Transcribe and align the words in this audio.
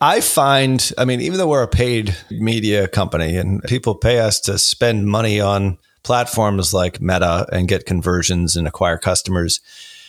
I 0.00 0.20
find, 0.20 0.92
I 0.96 1.04
mean, 1.04 1.20
even 1.20 1.38
though 1.38 1.48
we're 1.48 1.62
a 1.62 1.68
paid 1.68 2.16
media 2.30 2.88
company 2.88 3.36
and 3.36 3.62
people 3.64 3.94
pay 3.94 4.18
us 4.18 4.40
to 4.40 4.58
spend 4.58 5.06
money 5.06 5.40
on 5.40 5.78
platforms 6.02 6.72
like 6.72 7.00
Meta 7.00 7.46
and 7.52 7.68
get 7.68 7.84
conversions 7.84 8.56
and 8.56 8.66
acquire 8.66 8.96
customers, 8.96 9.60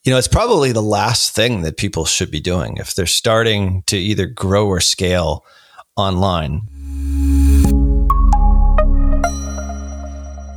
you 0.04 0.12
know, 0.12 0.17
it's 0.17 0.28
probably 0.28 0.71
the 0.71 0.81
last 0.81 1.36
thing 1.36 1.62
that 1.62 1.78
people 1.78 2.05
should 2.05 2.31
be 2.31 2.39
doing 2.39 2.78
if 2.78 2.96
they're 2.96 3.05
starting 3.05 3.83
to 3.88 3.97
either 3.97 4.25
grow 4.25 4.66
or 4.66 4.80
scale 4.80 5.46
online. 5.95 6.61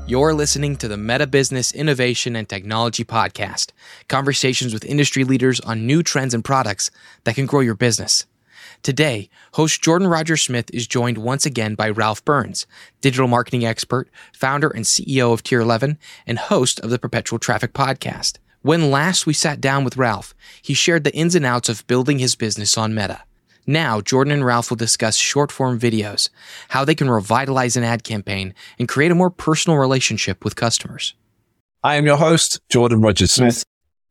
You're 0.06 0.34
listening 0.34 0.76
to 0.76 0.86
the 0.86 0.96
Meta 0.96 1.26
Business 1.26 1.72
Innovation 1.72 2.36
and 2.36 2.48
Technology 2.48 3.04
Podcast 3.04 3.72
conversations 4.08 4.72
with 4.72 4.84
industry 4.84 5.24
leaders 5.24 5.60
on 5.60 5.86
new 5.86 6.02
trends 6.02 6.34
and 6.34 6.44
products 6.44 6.90
that 7.24 7.34
can 7.34 7.46
grow 7.46 7.60
your 7.60 7.74
business. 7.74 8.26
Today, 8.84 9.30
host 9.54 9.80
Jordan 9.80 10.08
Rogers 10.08 10.42
Smith 10.42 10.68
is 10.70 10.86
joined 10.86 11.16
once 11.16 11.46
again 11.46 11.74
by 11.74 11.88
Ralph 11.88 12.22
Burns, 12.22 12.66
digital 13.00 13.26
marketing 13.26 13.64
expert, 13.64 14.10
founder 14.34 14.68
and 14.68 14.84
CEO 14.84 15.32
of 15.32 15.42
Tier 15.42 15.62
11, 15.62 15.96
and 16.26 16.38
host 16.38 16.80
of 16.80 16.90
the 16.90 16.98
Perpetual 16.98 17.38
Traffic 17.38 17.72
Podcast. 17.72 18.36
When 18.60 18.90
last 18.90 19.24
we 19.24 19.32
sat 19.32 19.58
down 19.58 19.84
with 19.84 19.96
Ralph, 19.96 20.34
he 20.60 20.74
shared 20.74 21.04
the 21.04 21.14
ins 21.14 21.34
and 21.34 21.46
outs 21.46 21.70
of 21.70 21.86
building 21.86 22.18
his 22.18 22.36
business 22.36 22.76
on 22.76 22.94
Meta. 22.94 23.22
Now, 23.66 24.02
Jordan 24.02 24.34
and 24.34 24.44
Ralph 24.44 24.68
will 24.68 24.76
discuss 24.76 25.16
short 25.16 25.50
form 25.50 25.80
videos, 25.80 26.28
how 26.68 26.84
they 26.84 26.94
can 26.94 27.08
revitalize 27.08 27.78
an 27.78 27.84
ad 27.84 28.04
campaign 28.04 28.52
and 28.78 28.86
create 28.86 29.10
a 29.10 29.14
more 29.14 29.30
personal 29.30 29.78
relationship 29.78 30.44
with 30.44 30.56
customers. 30.56 31.14
I 31.82 31.94
am 31.94 32.04
your 32.04 32.18
host, 32.18 32.60
Jordan 32.68 33.00
Rogers 33.00 33.30
Smith. 33.30 33.64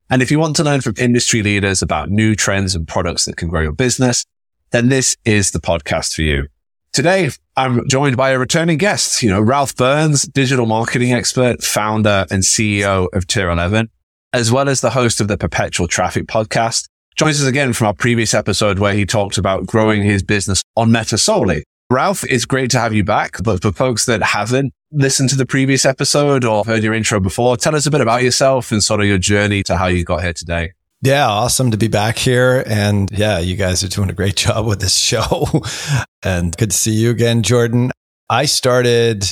And 0.10 0.24
if 0.24 0.32
you 0.32 0.40
want 0.40 0.56
to 0.56 0.64
learn 0.64 0.82
from 0.82 0.96
industry 0.98 1.44
leaders 1.44 1.84
about 1.84 2.10
new 2.10 2.36
trends 2.36 2.74
and 2.74 2.88
products 2.88 3.26
that 3.26 3.38
can 3.38 3.50
grow 3.50 3.62
your 3.62 3.72
business, 3.72 4.26
then 4.74 4.90
this 4.90 5.16
is 5.24 5.52
the 5.52 5.60
podcast 5.60 6.16
for 6.16 6.24
you. 6.24 6.48
Today, 6.92 7.30
I'm 7.56 7.88
joined 7.88 8.18
by 8.18 8.32
a 8.32 8.38
returning 8.38 8.78
guest, 8.78 9.24
you 9.24 9.30
know, 9.30 9.40
Ralph 9.40 9.76
Burns, 9.76 10.24
digital 10.24 10.66
marketing 10.66 11.14
expert, 11.14 11.64
founder 11.64 12.26
and 12.30 12.44
CEO 12.44 13.08
of 13.14 13.26
Tier 13.26 13.50
11 13.50 13.90
as 14.34 14.52
well 14.52 14.68
as 14.68 14.82
the 14.82 14.90
host 14.90 15.22
of 15.22 15.28
the 15.28 15.38
Perpetual 15.38 15.88
Traffic 15.88 16.26
podcast. 16.26 16.88
Joins 17.16 17.40
us 17.40 17.48
again 17.48 17.72
from 17.74 17.88
our 17.88 17.94
previous 17.94 18.34
episode 18.34 18.80
where 18.80 18.96
he 18.96 19.06
talked 19.06 19.38
about 19.38 19.68
growing 19.68 20.02
his 20.02 20.24
business 20.24 20.64
on 20.76 20.92
Meta 20.92 21.20
solely. 21.20 21.64
Ralph, 21.92 22.24
it's 22.24 22.46
great 22.46 22.72
to 22.72 22.80
have 22.80 22.94
you 22.94 23.04
back. 23.04 23.38
But 23.44 23.62
for 23.62 23.72
folks 23.72 24.08
that 24.08 24.24
haven't 24.24 24.74
listened 24.92 25.30
to 25.30 25.36
the 25.36 25.46
previous 25.46 25.86
episode 25.86 26.44
or 26.44 26.64
heard 26.64 26.84
your 26.84 26.96
intro 26.96 27.20
before, 27.20 27.56
tell 27.56 27.76
us 27.76 27.86
a 27.86 27.92
bit 27.92 28.02
about 28.02 28.24
yourself 28.24 28.72
and 28.72 28.84
sort 28.84 29.02
of 29.02 29.06
your 29.06 29.20
journey 29.20 29.62
to 29.64 29.78
how 29.78 29.86
you 29.86 30.04
got 30.04 30.24
here 30.24 30.34
today. 30.34 30.72
Yeah, 31.04 31.28
awesome 31.28 31.72
to 31.72 31.78
be 31.78 31.90
back 31.90 32.18
here. 32.18 32.64
And 32.66 33.12
yeah, 33.12 33.40
you 33.40 33.58
guys 33.58 33.84
are 33.84 33.90
doing 33.90 34.10
a 34.10 34.14
great 34.14 34.36
job 34.38 34.66
with 34.66 34.80
this 34.80 34.96
show. 34.96 35.48
and 36.24 36.56
good 36.56 36.72
to 36.72 36.78
see 36.78 36.94
you 36.94 37.10
again, 37.10 37.44
Jordan. 37.44 37.92
I 38.30 38.46
started 38.46 39.26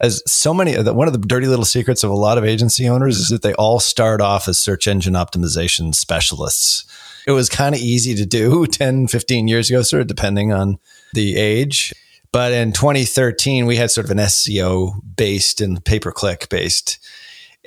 as 0.00 0.22
so 0.26 0.52
many 0.52 0.76
one 0.76 1.08
of 1.08 1.14
the 1.14 1.26
dirty 1.26 1.46
little 1.46 1.64
secrets 1.64 2.04
of 2.04 2.10
a 2.10 2.14
lot 2.14 2.36
of 2.36 2.44
agency 2.44 2.86
owners 2.86 3.16
is 3.16 3.28
that 3.28 3.40
they 3.40 3.54
all 3.54 3.80
start 3.80 4.20
off 4.20 4.48
as 4.48 4.58
search 4.58 4.86
engine 4.86 5.14
optimization 5.14 5.94
specialists. 5.94 6.84
It 7.26 7.32
was 7.32 7.48
kind 7.48 7.74
of 7.74 7.80
easy 7.80 8.14
to 8.16 8.26
do 8.26 8.66
10, 8.70 9.08
15 9.08 9.48
years 9.48 9.70
ago, 9.70 9.80
sort 9.80 10.02
of 10.02 10.08
depending 10.08 10.52
on 10.52 10.78
the 11.14 11.36
age. 11.36 11.94
But 12.32 12.52
in 12.52 12.72
2013, 12.72 13.64
we 13.64 13.76
had 13.76 13.90
sort 13.90 14.04
of 14.04 14.10
an 14.10 14.18
SEO 14.18 15.00
based 15.16 15.62
and 15.62 15.82
pay 15.82 15.98
per 15.98 16.12
click 16.12 16.50
based 16.50 16.98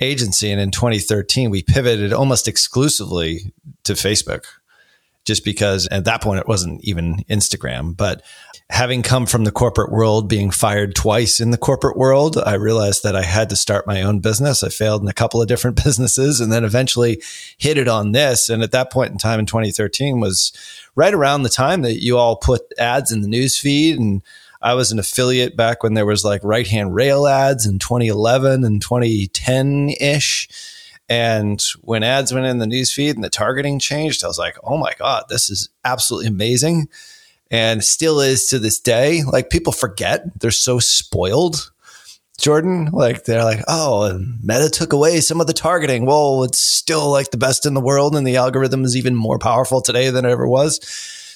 agency. 0.00 0.50
And 0.50 0.60
in 0.60 0.70
2013, 0.70 1.50
we 1.50 1.62
pivoted 1.62 2.12
almost 2.12 2.48
exclusively 2.48 3.52
to 3.84 3.94
Facebook 3.94 4.44
just 5.28 5.44
because 5.44 5.86
at 5.88 6.06
that 6.06 6.22
point 6.22 6.40
it 6.40 6.48
wasn't 6.48 6.82
even 6.82 7.18
Instagram. 7.28 7.94
But 7.94 8.22
having 8.70 9.02
come 9.02 9.26
from 9.26 9.44
the 9.44 9.52
corporate 9.52 9.92
world, 9.92 10.26
being 10.26 10.50
fired 10.50 10.94
twice 10.94 11.38
in 11.38 11.50
the 11.50 11.58
corporate 11.58 11.98
world, 11.98 12.38
I 12.38 12.54
realized 12.54 13.02
that 13.02 13.14
I 13.14 13.22
had 13.22 13.50
to 13.50 13.56
start 13.56 13.86
my 13.86 14.00
own 14.00 14.20
business. 14.20 14.64
I 14.64 14.70
failed 14.70 15.02
in 15.02 15.08
a 15.08 15.12
couple 15.12 15.42
of 15.42 15.46
different 15.46 15.76
businesses 15.84 16.40
and 16.40 16.50
then 16.50 16.64
eventually 16.64 17.22
hit 17.58 17.76
it 17.76 17.88
on 17.88 18.12
this. 18.12 18.48
And 18.48 18.62
at 18.62 18.72
that 18.72 18.90
point 18.90 19.12
in 19.12 19.18
time 19.18 19.38
in 19.38 19.44
2013 19.44 20.18
was 20.18 20.50
right 20.96 21.12
around 21.12 21.42
the 21.42 21.50
time 21.50 21.82
that 21.82 22.02
you 22.02 22.16
all 22.16 22.36
put 22.36 22.62
ads 22.78 23.12
in 23.12 23.20
the 23.20 23.28
news 23.28 23.58
feed 23.58 23.98
and 23.98 24.22
I 24.60 24.74
was 24.74 24.90
an 24.90 24.98
affiliate 24.98 25.56
back 25.56 25.82
when 25.82 25.94
there 25.94 26.06
was 26.06 26.24
like 26.24 26.42
right 26.42 26.66
hand 26.66 26.94
rail 26.94 27.26
ads 27.26 27.66
in 27.66 27.78
2011 27.78 28.64
and 28.64 28.82
2010 28.82 29.90
ish. 30.00 30.48
And 31.08 31.62
when 31.80 32.02
ads 32.02 32.34
went 32.34 32.46
in 32.46 32.58
the 32.58 32.66
newsfeed 32.66 33.14
and 33.14 33.24
the 33.24 33.30
targeting 33.30 33.78
changed, 33.78 34.24
I 34.24 34.26
was 34.26 34.38
like, 34.38 34.56
oh 34.62 34.76
my 34.76 34.92
God, 34.98 35.24
this 35.28 35.48
is 35.48 35.68
absolutely 35.84 36.28
amazing. 36.28 36.88
And 37.50 37.82
still 37.82 38.20
is 38.20 38.46
to 38.48 38.58
this 38.58 38.78
day. 38.78 39.22
Like 39.24 39.48
people 39.48 39.72
forget, 39.72 40.38
they're 40.40 40.50
so 40.50 40.78
spoiled. 40.78 41.70
Jordan, 42.38 42.90
like 42.92 43.24
they're 43.24 43.42
like, 43.42 43.64
oh, 43.66 44.04
and 44.04 44.38
Meta 44.44 44.68
took 44.70 44.92
away 44.92 45.20
some 45.20 45.40
of 45.40 45.48
the 45.48 45.52
targeting. 45.52 46.06
Well, 46.06 46.44
it's 46.44 46.60
still 46.60 47.10
like 47.10 47.30
the 47.32 47.36
best 47.36 47.66
in 47.66 47.74
the 47.74 47.80
world, 47.80 48.14
and 48.14 48.24
the 48.24 48.36
algorithm 48.36 48.84
is 48.84 48.96
even 48.96 49.16
more 49.16 49.40
powerful 49.40 49.80
today 49.80 50.10
than 50.10 50.24
it 50.24 50.30
ever 50.30 50.46
was. 50.46 50.78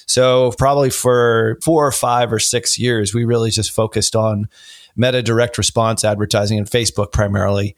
So, 0.05 0.53
probably 0.57 0.89
for 0.89 1.57
four 1.63 1.85
or 1.87 1.91
five 1.91 2.31
or 2.31 2.39
six 2.39 2.77
years, 2.77 3.13
we 3.13 3.25
really 3.25 3.51
just 3.51 3.71
focused 3.71 4.15
on 4.15 4.49
Meta 4.95 5.23
direct 5.23 5.57
response 5.57 6.03
advertising 6.03 6.57
and 6.57 6.69
Facebook 6.69 7.11
primarily 7.11 7.75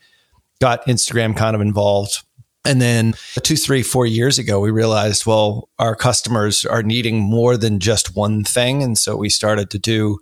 got 0.60 0.86
Instagram 0.86 1.36
kind 1.36 1.56
of 1.56 1.62
involved. 1.62 2.24
And 2.66 2.82
then 2.82 3.14
two, 3.44 3.56
three, 3.56 3.84
four 3.84 4.06
years 4.06 4.40
ago, 4.40 4.60
we 4.60 4.72
realized, 4.72 5.26
well, 5.26 5.70
our 5.78 5.96
customers 5.96 6.66
are 6.66 6.82
needing 6.82 7.20
more 7.20 7.58
than 7.58 7.80
just 7.80 8.16
one 8.16 8.44
thing. 8.44 8.82
And 8.82 8.98
so 8.98 9.16
we 9.16 9.30
started 9.30 9.70
to 9.70 9.80
do 9.80 10.20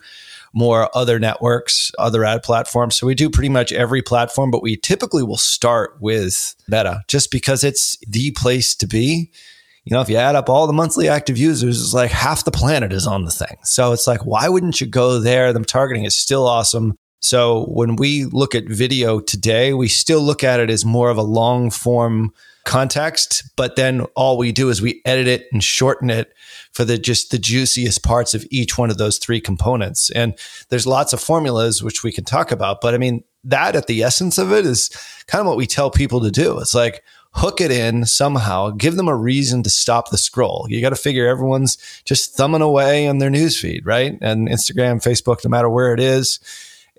more 0.54 0.96
other 0.96 1.20
networks, 1.20 1.92
other 1.98 2.24
ad 2.24 2.44
platforms. 2.44 2.96
So 2.96 3.08
we 3.08 3.16
do 3.16 3.30
pretty 3.30 3.50
much 3.50 3.72
every 3.72 4.02
platform, 4.02 4.52
but 4.52 4.62
we 4.62 4.76
typically 4.76 5.24
will 5.24 5.38
start 5.38 5.98
with 6.00 6.56
Meta 6.68 7.02
just 7.08 7.32
because 7.32 7.64
it's 7.64 7.98
the 8.08 8.32
place 8.32 8.76
to 8.76 8.88
be. 8.88 9.32
You 9.86 9.94
know, 9.94 10.02
if 10.02 10.10
you 10.10 10.16
add 10.16 10.36
up 10.36 10.50
all 10.50 10.66
the 10.66 10.74
monthly 10.74 11.10
active 11.10 11.38
users, 11.38 11.82
it's 11.82 11.94
like 11.94 12.12
half 12.12 12.46
the 12.46 12.52
planet 12.52 12.94
is 12.94 13.06
on 13.06 13.26
the 13.26 13.32
thing. 13.32 13.58
So 13.64 13.92
it's 13.92 14.08
like, 14.08 14.26
why 14.26 14.48
wouldn't 14.48 14.80
you 14.80 14.88
go 14.88 15.20
there? 15.20 15.52
The 15.52 15.60
targeting 15.64 16.06
is 16.06 16.16
still 16.16 16.48
awesome. 16.48 16.96
So 17.20 17.66
when 17.66 17.96
we 17.96 18.26
look 18.26 18.56
at 18.56 18.66
video 18.68 19.20
today, 19.20 19.74
we 19.74 19.88
still 19.88 20.22
look 20.22 20.44
at 20.44 20.60
it 20.60 20.70
as 20.70 20.86
more 20.86 21.10
of 21.10 21.18
a 21.18 21.24
long 21.24 21.70
form 21.70 22.34
context, 22.66 23.44
but 23.56 23.76
then 23.76 24.02
all 24.16 24.38
we 24.38 24.52
do 24.52 24.70
is 24.70 24.82
we 24.82 25.02
edit 25.06 25.28
it 25.28 25.48
and 25.52 25.64
shorten 25.64 26.10
it 26.10 26.34
for 26.72 26.86
the 26.86 26.98
just 26.98 27.32
the 27.32 27.38
juiciest 27.38 28.04
parts 28.04 28.34
of 28.34 28.46
each 28.50 28.78
one 28.78 28.90
of 28.90 28.98
those 28.98 29.18
three 29.18 29.42
components. 29.42 30.10
And 30.12 30.38
there's 30.70 30.88
lots 30.88 31.14
of 31.14 31.22
formulas 31.22 31.84
which 31.84 32.04
we 32.04 32.12
can 32.12 32.24
talk 32.24 32.52
about, 32.52 32.80
but 32.82 32.94
I 32.94 32.98
mean 32.98 33.24
that 33.44 33.76
at 33.76 33.88
the 33.88 34.04
essence 34.04 34.38
of 34.38 34.54
it 34.54 34.66
is 34.66 34.90
kind 35.28 35.42
of 35.42 35.48
what 35.48 35.58
we 35.58 35.68
tell 35.68 35.92
people 35.92 36.22
to 36.22 36.32
do. 36.32 36.60
It's 36.60 36.74
like 36.74 37.04
hook 37.34 37.62
it 37.62 37.72
in 37.72 38.06
somehow, 38.06 38.70
give 38.70 38.96
them 38.96 39.08
a 39.08 39.16
reason 39.16 39.64
to 39.64 39.70
stop 39.70 40.12
the 40.12 40.18
scroll. 40.18 40.66
You 40.70 40.82
got 40.82 40.90
to 40.90 40.96
figure 40.96 41.28
everyone's 41.28 41.78
just 42.06 42.36
thumbing 42.36 42.62
away 42.62 43.08
on 43.08 43.18
their 43.18 43.32
newsfeed, 43.32 43.82
right? 43.86 44.18
And 44.22 44.48
Instagram, 44.48 45.04
Facebook, 45.04 45.44
no 45.44 45.50
matter 45.50 45.70
where 45.70 45.94
it 45.94 46.00
is 46.00 46.40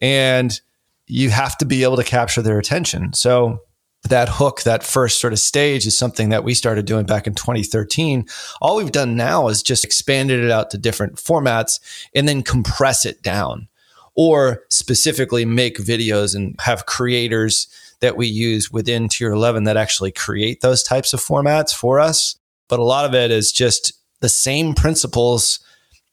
and 0.04 0.60
you 1.06 1.30
have 1.30 1.56
to 1.58 1.64
be 1.64 1.82
able 1.82 1.96
to 1.96 2.04
capture 2.04 2.42
their 2.42 2.58
attention. 2.58 3.12
So 3.12 3.60
that 4.08 4.28
hook, 4.28 4.62
that 4.62 4.82
first 4.82 5.20
sort 5.20 5.32
of 5.32 5.38
stage 5.38 5.86
is 5.86 5.96
something 5.96 6.28
that 6.28 6.44
we 6.44 6.54
started 6.54 6.84
doing 6.84 7.06
back 7.06 7.26
in 7.26 7.34
2013. 7.34 8.26
All 8.60 8.76
we've 8.76 8.92
done 8.92 9.16
now 9.16 9.48
is 9.48 9.62
just 9.62 9.84
expanded 9.84 10.44
it 10.44 10.50
out 10.50 10.70
to 10.70 10.78
different 10.78 11.16
formats 11.16 11.80
and 12.14 12.28
then 12.28 12.42
compress 12.42 13.06
it 13.06 13.22
down 13.22 13.68
or 14.16 14.62
specifically 14.70 15.44
make 15.44 15.78
videos 15.78 16.34
and 16.34 16.54
have 16.60 16.86
creators 16.86 17.66
that 18.00 18.16
we 18.16 18.26
use 18.26 18.70
within 18.70 19.08
tier 19.08 19.32
11 19.32 19.64
that 19.64 19.76
actually 19.76 20.12
create 20.12 20.60
those 20.60 20.82
types 20.82 21.12
of 21.12 21.20
formats 21.20 21.74
for 21.74 21.98
us. 21.98 22.36
But 22.68 22.80
a 22.80 22.84
lot 22.84 23.04
of 23.04 23.14
it 23.14 23.30
is 23.30 23.52
just 23.52 23.92
the 24.20 24.28
same 24.28 24.74
principles 24.74 25.60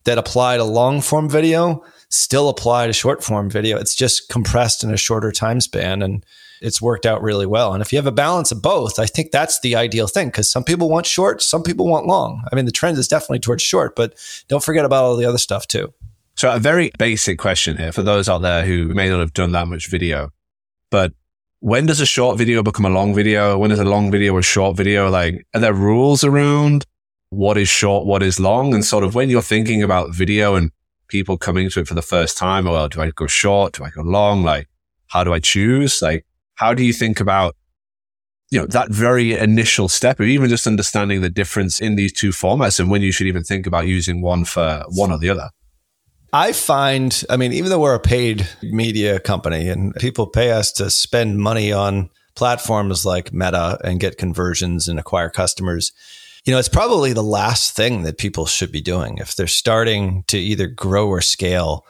that 0.04 0.18
apply 0.18 0.58
to 0.58 0.64
long 0.64 1.02
form 1.02 1.30
video 1.30 1.84
still 2.12 2.50
apply 2.50 2.88
to 2.88 2.94
short 2.94 3.24
form 3.24 3.50
video. 3.50 3.78
It's 3.78 3.96
just 3.96 4.30
compressed 4.30 4.84
in 4.84 4.94
a 4.94 4.98
shorter 4.98 5.32
time 5.32 5.62
span 5.62 6.02
and 6.02 6.26
it's 6.62 6.82
worked 6.82 7.06
out 7.06 7.24
really 7.24 7.46
well. 7.46 7.74
And 7.74 7.82
if 7.82 7.92
you 7.92 7.98
have 7.98 8.06
a 8.06 8.12
balance 8.12 8.52
of 8.52 8.62
both, 8.62 9.00
I 9.00 9.06
think 9.06 9.32
that's 9.32 9.60
the 9.62 9.76
ideal 9.76 10.08
thing 10.08 10.28
because 10.28 10.52
some 10.52 10.64
people 10.64 10.90
want 10.90 11.06
short, 11.06 11.42
some 11.42 11.64
people 11.64 11.88
want 11.88 12.06
long. 12.06 12.44
I 12.52 12.56
mean, 12.56 12.66
the 12.66 12.72
trend 12.72 12.98
is 12.98 13.08
definitely 13.08 13.40
towards 13.40 13.64
short, 13.64 13.96
but 13.96 14.14
don't 14.48 14.64
forget 14.64 14.86
about 14.86 15.06
all 15.06 15.16
the 15.16 15.26
other 15.26 15.40
stuff 15.40 15.68
too. 15.68 15.94
So, 16.42 16.52
a 16.52 16.58
very 16.58 16.92
basic 16.98 17.38
question 17.38 17.78
here 17.78 17.92
for 17.92 18.02
those 18.02 18.28
out 18.28 18.42
there 18.42 18.66
who 18.66 18.96
may 18.96 19.08
not 19.10 19.20
have 19.20 19.32
done 19.32 19.52
that 19.52 19.68
much 19.68 19.92
video, 19.92 20.32
but 20.90 21.14
when 21.60 21.86
does 21.86 22.00
a 22.00 22.06
short 22.08 22.40
video 22.40 22.64
become 22.64 22.84
a 22.84 22.90
long 22.90 23.14
video? 23.14 23.60
When 23.60 23.70
is 23.70 23.78
a 23.78 23.86
long 23.86 24.10
video 24.10 24.36
a 24.40 24.42
short 24.42 24.76
video? 24.76 25.08
Like, 25.12 25.46
are 25.54 25.60
there 25.60 25.72
rules 25.72 26.24
around 26.24 26.88
what 27.30 27.60
is 27.60 27.70
short, 27.70 28.08
what 28.08 28.24
is 28.24 28.40
long? 28.40 28.74
And 28.74 28.84
sort 28.84 29.04
of 29.04 29.14
when 29.14 29.30
you're 29.30 29.44
thinking 29.44 29.84
about 29.84 30.16
video 30.16 30.56
and 30.56 30.72
people 31.10 31.38
coming 31.38 31.70
to 31.70 31.82
it 31.82 31.88
for 31.88 31.94
the 31.94 32.02
first 32.02 32.40
time? 32.40 32.66
Oh, 32.66 32.72
well, 32.72 32.90
do 32.90 33.02
I 33.02 33.12
go 33.12 33.28
short? 33.28 33.74
Do 33.74 33.84
I 33.84 33.92
go 33.92 34.02
long? 34.02 34.42
Like, 34.42 34.68
how 35.10 35.24
do 35.24 35.34
I 35.34 35.40
choose? 35.40 36.02
Like, 36.02 36.26
how 36.56 36.74
do 36.74 36.84
you 36.84 36.92
think 36.92 37.20
about 37.20 37.56
you 38.50 38.60
know, 38.60 38.66
that 38.66 38.90
very 38.90 39.34
initial 39.34 39.88
step 39.88 40.20
of 40.20 40.26
even 40.26 40.50
just 40.50 40.66
understanding 40.66 41.22
the 41.22 41.30
difference 41.30 41.80
in 41.80 41.98
these 41.98 42.12
two 42.12 42.32
formats 42.32 42.80
and 42.80 42.90
when 42.90 43.04
you 43.04 43.12
should 43.12 43.28
even 43.28 43.44
think 43.44 43.68
about 43.68 43.86
using 43.86 44.24
one 44.24 44.44
for 44.44 44.84
one 44.88 45.12
or 45.12 45.20
the 45.20 45.30
other? 45.30 45.52
I 46.34 46.54
find, 46.54 47.24
I 47.30 47.36
mean, 47.36 47.52
even 47.52 47.70
though 47.70 47.80
we're 47.80 47.96
a 47.96 48.00
paid 48.00 48.48
media 48.62 49.20
company 49.20 49.68
and 49.68 49.94
people 49.96 50.28
pay 50.28 50.52
us 50.52 50.72
to 50.74 50.90
spend 50.90 51.40
money 51.40 51.74
on 51.74 52.10
platforms 52.36 53.06
like 53.06 53.34
Meta 53.34 53.78
and 53.84 54.00
get 54.00 54.18
conversions 54.18 54.88
and 54.88 54.98
acquire 54.98 55.30
customers, 55.30 55.92
you 56.46 56.54
know, 56.54 56.60
it's 56.60 56.70
probably 56.70 57.12
the 57.12 57.22
last 57.22 57.76
thing 57.76 58.04
that 58.04 58.18
people 58.18 58.46
should 58.46 58.72
be 58.72 58.82
doing 58.82 59.18
if 59.18 59.36
they're 59.36 59.46
starting 59.48 60.24
to 60.28 60.38
either 60.38 60.68
grow 60.68 61.08
or 61.08 61.22
scale 61.22 61.86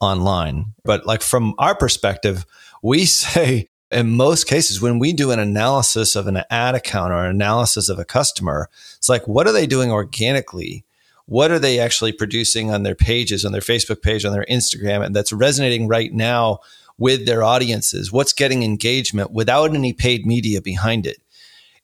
online. 0.00 0.74
But 0.84 1.06
like 1.06 1.22
from 1.22 1.54
our 1.58 1.74
perspective, 1.76 2.44
we 2.82 3.04
say 3.04 3.68
in 3.90 4.16
most 4.16 4.48
cases, 4.48 4.80
when 4.80 4.98
we 4.98 5.12
do 5.12 5.30
an 5.30 5.38
analysis 5.38 6.16
of 6.16 6.26
an 6.26 6.42
ad 6.50 6.74
account 6.74 7.12
or 7.12 7.24
an 7.24 7.30
analysis 7.30 7.88
of 7.88 7.98
a 7.98 8.04
customer, 8.04 8.68
it's 8.96 9.08
like, 9.08 9.28
what 9.28 9.46
are 9.46 9.52
they 9.52 9.68
doing 9.68 9.92
organically? 9.92 10.84
What 11.26 11.50
are 11.50 11.58
they 11.58 11.78
actually 11.78 12.12
producing 12.12 12.70
on 12.70 12.82
their 12.82 12.94
pages, 12.94 13.44
on 13.44 13.52
their 13.52 13.60
Facebook 13.60 14.02
page, 14.02 14.24
on 14.24 14.32
their 14.32 14.46
Instagram, 14.50 15.04
and 15.04 15.16
that's 15.16 15.32
resonating 15.32 15.88
right 15.88 16.12
now 16.12 16.58
with 16.98 17.26
their 17.26 17.42
audiences? 17.42 18.12
What's 18.12 18.32
getting 18.32 18.62
engagement 18.62 19.30
without 19.32 19.74
any 19.74 19.92
paid 19.92 20.26
media 20.26 20.60
behind 20.60 21.06
it? 21.06 21.16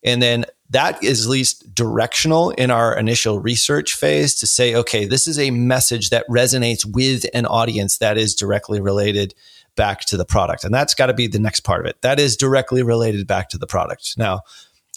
And 0.02 0.22
then 0.22 0.44
that 0.70 1.02
is 1.02 1.26
at 1.26 1.30
least 1.30 1.74
directional 1.74 2.50
in 2.50 2.70
our 2.70 2.96
initial 2.96 3.40
research 3.40 3.94
phase 3.94 4.34
to 4.36 4.46
say, 4.46 4.74
okay, 4.74 5.04
this 5.04 5.26
is 5.26 5.38
a 5.38 5.50
message 5.50 6.10
that 6.10 6.28
resonates 6.28 6.84
with 6.84 7.26
an 7.34 7.44
audience 7.46 7.98
that 7.98 8.16
is 8.16 8.34
directly 8.34 8.80
related 8.80 9.34
back 9.74 10.00
to 10.02 10.16
the 10.16 10.24
product. 10.24 10.64
And 10.64 10.72
that's 10.72 10.94
got 10.94 11.06
to 11.06 11.14
be 11.14 11.26
the 11.26 11.38
next 11.38 11.60
part 11.60 11.80
of 11.80 11.86
it. 11.86 12.00
That 12.02 12.20
is 12.20 12.36
directly 12.36 12.82
related 12.82 13.26
back 13.26 13.48
to 13.50 13.58
the 13.58 13.66
product. 13.66 14.14
Now, 14.16 14.42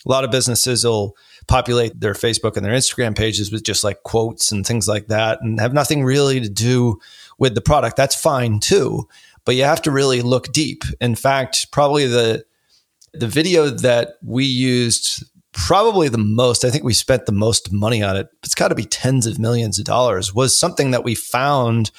a 0.06 0.10
lot 0.10 0.24
of 0.24 0.32
businesses 0.32 0.84
will 0.84 1.16
populate 1.48 2.00
their 2.00 2.14
Facebook 2.14 2.56
and 2.56 2.66
their 2.66 2.74
Instagram 2.74 3.16
pages 3.16 3.52
with 3.52 3.64
just 3.64 3.84
like 3.84 4.04
quotes 4.04 4.52
and 4.52 4.66
things 4.66 4.88
like 4.88 5.08
that 5.08 5.42
and 5.42 5.60
have 5.60 5.74
nothing 5.74 6.04
really 6.04 6.40
to 6.40 6.50
do 6.50 7.00
with 7.38 7.56
the 7.56 7.62
product. 7.62 7.98
That's 7.98 8.16
fine 8.16 8.60
too. 8.60 9.08
But 9.46 9.56
you 9.56 9.64
have 9.64 9.82
to 9.84 9.92
really 9.92 10.22
look 10.22 10.52
deep. 10.54 10.84
In 11.02 11.16
fact, 11.16 11.72
probably 11.72 12.08
the 12.08 12.46
the 13.14 13.28
video 13.28 13.70
that 13.70 14.16
we 14.24 14.44
used 14.46 15.24
probably 15.54 16.10
the 16.10 16.18
most, 16.18 16.66
I 16.66 16.72
think 16.72 16.84
we 16.84 16.94
spent 16.94 17.26
the 17.26 17.32
most 17.32 17.72
money 17.72 18.02
on 18.02 18.18
it. 18.18 18.28
It's 18.44 18.56
got 18.56 18.70
to 18.70 18.76
be 18.76 18.86
tens 18.86 19.28
of 19.28 19.40
millions 19.40 19.80
of 19.80 19.86
dollars 19.86 20.34
was 20.34 20.58
something 20.58 20.92
that 20.92 21.04
we 21.04 21.16
found 21.16 21.92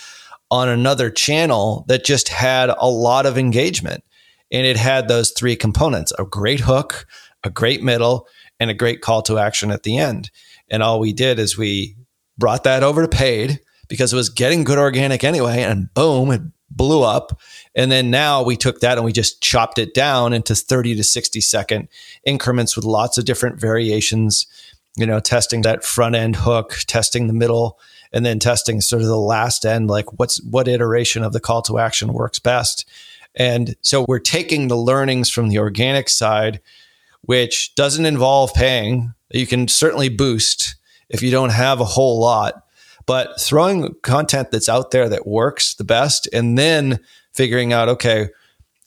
on 0.50 0.68
another 0.68 1.10
channel 1.10 1.84
that 1.88 2.04
just 2.04 2.28
had 2.28 2.70
a 2.70 2.88
lot 2.88 3.26
of 3.26 3.38
engagement. 3.38 4.04
And 4.50 4.66
it 4.66 4.76
had 4.76 5.08
those 5.08 5.30
three 5.30 5.56
components 5.56 6.12
a 6.18 6.24
great 6.24 6.60
hook, 6.60 7.06
a 7.42 7.50
great 7.50 7.82
middle, 7.82 8.28
and 8.60 8.70
a 8.70 8.74
great 8.74 9.00
call 9.00 9.22
to 9.22 9.38
action 9.38 9.70
at 9.70 9.82
the 9.82 9.98
end. 9.98 10.30
And 10.70 10.82
all 10.82 11.00
we 11.00 11.12
did 11.12 11.38
is 11.38 11.58
we 11.58 11.96
brought 12.38 12.64
that 12.64 12.82
over 12.82 13.02
to 13.02 13.08
paid 13.08 13.60
because 13.88 14.12
it 14.12 14.16
was 14.16 14.28
getting 14.28 14.64
good 14.64 14.78
organic 14.78 15.24
anyway. 15.24 15.62
And 15.62 15.92
boom, 15.94 16.30
it 16.30 16.42
blew 16.70 17.02
up. 17.02 17.40
And 17.74 17.90
then 17.90 18.10
now 18.10 18.42
we 18.42 18.56
took 18.56 18.80
that 18.80 18.98
and 18.98 19.04
we 19.04 19.12
just 19.12 19.40
chopped 19.40 19.78
it 19.78 19.94
down 19.94 20.32
into 20.32 20.54
30 20.54 20.96
to 20.96 21.04
60 21.04 21.40
second 21.40 21.88
increments 22.24 22.76
with 22.76 22.84
lots 22.84 23.18
of 23.18 23.24
different 23.24 23.60
variations, 23.60 24.46
you 24.96 25.06
know, 25.06 25.20
testing 25.20 25.62
that 25.62 25.84
front 25.84 26.14
end 26.14 26.36
hook, 26.36 26.78
testing 26.86 27.26
the 27.26 27.32
middle 27.32 27.78
and 28.12 28.24
then 28.24 28.38
testing 28.38 28.80
sort 28.80 29.02
of 29.02 29.08
the 29.08 29.18
last 29.18 29.66
end, 29.66 29.88
like 29.88 30.18
what's 30.18 30.42
what 30.44 30.68
iteration 30.68 31.24
of 31.24 31.32
the 31.32 31.40
call 31.40 31.62
to 31.62 31.78
action 31.78 32.12
works 32.12 32.38
best. 32.38 32.88
And 33.34 33.74
so 33.80 34.04
we're 34.06 34.20
taking 34.20 34.68
the 34.68 34.76
learnings 34.76 35.28
from 35.28 35.48
the 35.48 35.58
organic 35.58 36.08
side, 36.08 36.60
which 37.26 37.74
doesn't 37.74 38.06
involve 38.06 38.54
paying. 38.54 39.14
You 39.30 39.46
can 39.46 39.68
certainly 39.68 40.08
boost 40.08 40.76
if 41.08 41.22
you 41.22 41.30
don't 41.30 41.50
have 41.50 41.80
a 41.80 41.84
whole 41.84 42.20
lot, 42.20 42.64
but 43.06 43.40
throwing 43.40 43.94
content 44.02 44.50
that's 44.50 44.68
out 44.68 44.90
there 44.90 45.08
that 45.08 45.26
works 45.26 45.74
the 45.74 45.84
best 45.84 46.28
and 46.32 46.56
then 46.56 47.00
figuring 47.32 47.72
out, 47.72 47.88
okay, 47.88 48.28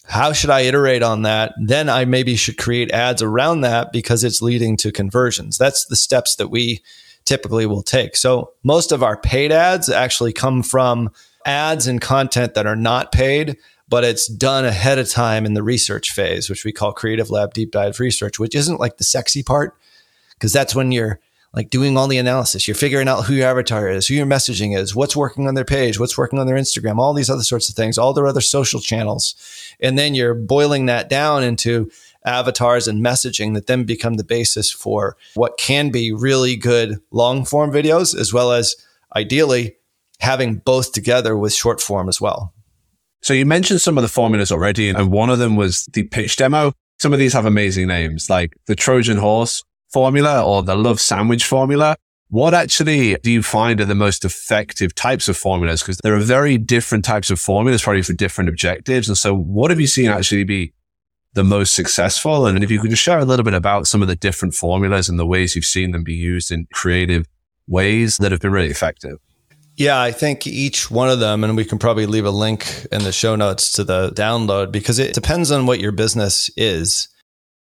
how 0.06 0.32
should 0.32 0.50
I 0.50 0.62
iterate 0.62 1.04
on 1.04 1.24
that? 1.24 1.54
Then 1.62 1.90
I 1.90 2.06
maybe 2.06 2.36
should 2.36 2.58
create 2.58 2.92
ads 2.92 3.22
around 3.22 3.62
that 3.62 3.92
because 3.92 4.24
it's 4.24 4.42
leading 4.42 4.78
to 4.78 4.92
conversions. 4.92 5.58
That's 5.58 5.86
the 5.86 5.98
steps 5.98 6.38
that 6.38 6.48
we 6.48 6.82
typically 7.26 7.66
will 7.66 7.84
take. 7.84 8.16
So 8.16 8.54
most 8.64 8.94
of 8.94 9.04
our 9.04 9.18
paid 9.18 9.52
ads 9.52 9.90
actually 9.90 10.32
come 10.32 10.64
from 10.64 11.12
ads 11.46 11.88
and 11.88 12.00
content 12.00 12.54
that 12.54 12.66
are 12.66 12.76
not 12.76 13.12
paid, 13.12 13.58
but 13.90 14.04
it's 14.04 14.28
done 14.28 14.66
ahead 14.66 15.00
of 15.00 15.10
time 15.10 15.46
in 15.46 15.54
the 15.54 15.64
research 15.64 16.12
phase, 16.12 16.50
which 16.50 16.66
we 16.66 16.72
call 16.72 16.92
Creative 16.92 17.30
Lab 17.30 17.54
Deep 17.54 17.72
Dive 17.72 18.00
Research, 18.00 18.40
which 18.40 18.56
isn't 18.56 18.80
like 18.80 18.98
the 18.98 19.04
sexy 19.04 19.44
part, 19.44 19.76
because 20.34 20.54
that's 20.54 20.76
when 20.76 20.92
you're 20.92 21.20
like 21.54 21.70
doing 21.70 21.98
all 21.98 22.08
the 22.08 22.18
analysis. 22.18 22.68
You're 22.68 22.76
figuring 22.76 23.08
out 23.08 23.26
who 23.26 23.34
your 23.34 23.48
avatar 23.48 23.90
is, 23.90 24.08
who 24.08 24.14
your 24.14 24.26
messaging 24.26 24.78
is, 24.78 24.96
what's 24.96 25.16
working 25.16 25.48
on 25.48 25.56
their 25.56 25.66
page, 25.66 26.00
what's 26.00 26.18
working 26.18 26.38
on 26.38 26.46
their 26.46 26.58
Instagram, 26.58 26.98
all 26.98 27.14
these 27.14 27.30
other 27.30 27.44
sorts 27.44 27.70
of 27.70 27.76
things, 27.76 27.98
all 27.98 28.14
their 28.14 28.28
other 28.28 28.42
social 28.42 28.80
channels. 28.80 29.36
And 29.80 29.98
then 29.98 30.14
you're 30.14 30.36
boiling 30.36 30.86
that 30.88 31.10
down 31.10 31.44
into 31.44 31.90
avatars 32.26 32.88
and 32.88 33.04
messaging 33.04 33.54
that 33.54 33.68
then 33.68 33.86
become 33.86 34.16
the 34.16 34.24
basis 34.24 34.70
for 34.70 35.16
what 35.36 35.58
can 35.58 35.90
be 35.90 36.12
really 36.12 36.56
good 36.58 37.00
long 37.12 37.46
form 37.46 37.72
videos, 37.72 38.16
as 38.16 38.34
well 38.34 38.52
as 38.52 38.76
ideally 39.16 39.78
having 40.20 40.56
both 40.56 40.92
together 40.92 41.38
with 41.38 41.54
short 41.54 41.80
form 41.80 42.10
as 42.10 42.20
well. 42.20 42.54
So 43.22 43.34
you 43.34 43.46
mentioned 43.46 43.82
some 43.82 43.98
of 43.98 44.02
the 44.02 44.08
formulas 44.08 44.52
already, 44.52 44.90
and 44.90 45.12
one 45.12 45.30
of 45.30 45.40
them 45.40 45.56
was 45.56 45.86
the 45.94 46.04
pitch 46.04 46.38
demo. 46.38 46.74
Some 47.00 47.14
of 47.14 47.20
these 47.20 47.34
have 47.34 47.46
amazing 47.46 47.88
names 47.88 48.30
like 48.30 48.56
the 48.68 48.76
Trojan 48.76 49.18
horse 49.18 49.64
formula 49.92 50.44
or 50.44 50.64
the 50.64 50.76
love 50.76 51.00
sandwich 51.00 51.46
formula. 51.46 51.96
What 52.30 52.54
actually 52.54 53.16
do 53.24 53.32
you 53.32 53.42
find 53.42 53.80
are 53.80 53.86
the 53.86 53.96
most 53.96 54.26
effective 54.26 54.94
types 54.94 55.30
of 55.30 55.38
formulas? 55.38 55.82
Because 55.82 55.98
there 56.04 56.16
are 56.16 56.20
very 56.20 56.58
different 56.58 57.06
types 57.06 57.30
of 57.32 57.40
formulas, 57.40 57.84
probably 57.84 58.02
for 58.02 58.14
different 58.14 58.50
objectives. 58.50 59.08
And 59.08 59.18
so 59.18 59.34
what 59.34 59.72
have 59.72 59.80
you 59.80 59.88
seen 59.88 60.10
actually 60.10 60.44
be 60.44 60.74
the 61.34 61.44
most 61.44 61.74
successful? 61.74 62.46
And 62.46 62.64
if 62.64 62.72
you 62.72 62.82
could 62.82 62.90
just 62.90 63.04
share 63.04 63.20
a 63.20 63.26
little 63.26 63.46
bit 63.46 63.54
about 63.54 63.88
some 63.88 64.02
of 64.02 64.10
the 64.10 64.16
different 64.16 64.56
formulas 64.56 65.08
and 65.08 65.18
the 65.18 65.26
ways 65.26 65.56
you've 65.56 65.66
seen 65.66 65.92
them 65.92 66.04
be 66.04 66.16
used 66.16 66.52
in 66.52 66.68
creative 66.74 67.28
ways 67.66 68.18
that 68.18 68.32
have 68.32 68.42
been 68.42 68.52
really 68.52 68.72
effective. 68.72 69.20
Yeah, 69.78 70.02
I 70.02 70.12
think 70.12 70.48
each 70.48 70.90
one 70.90 71.08
of 71.08 71.20
them, 71.20 71.44
and 71.44 71.56
we 71.56 71.64
can 71.64 71.78
probably 71.78 72.08
leave 72.08 72.26
a 72.26 72.32
link 72.32 72.88
in 72.92 73.04
the 73.04 73.12
show 73.12 73.36
notes 73.36 73.72
to 73.74 73.84
the 73.84 74.10
download 74.10 74.72
because 74.72 74.98
it 74.98 75.14
depends 75.14 75.52
on 75.52 75.68
what 75.68 75.80
your 75.80 75.92
business 75.92 76.50
is. 76.58 77.08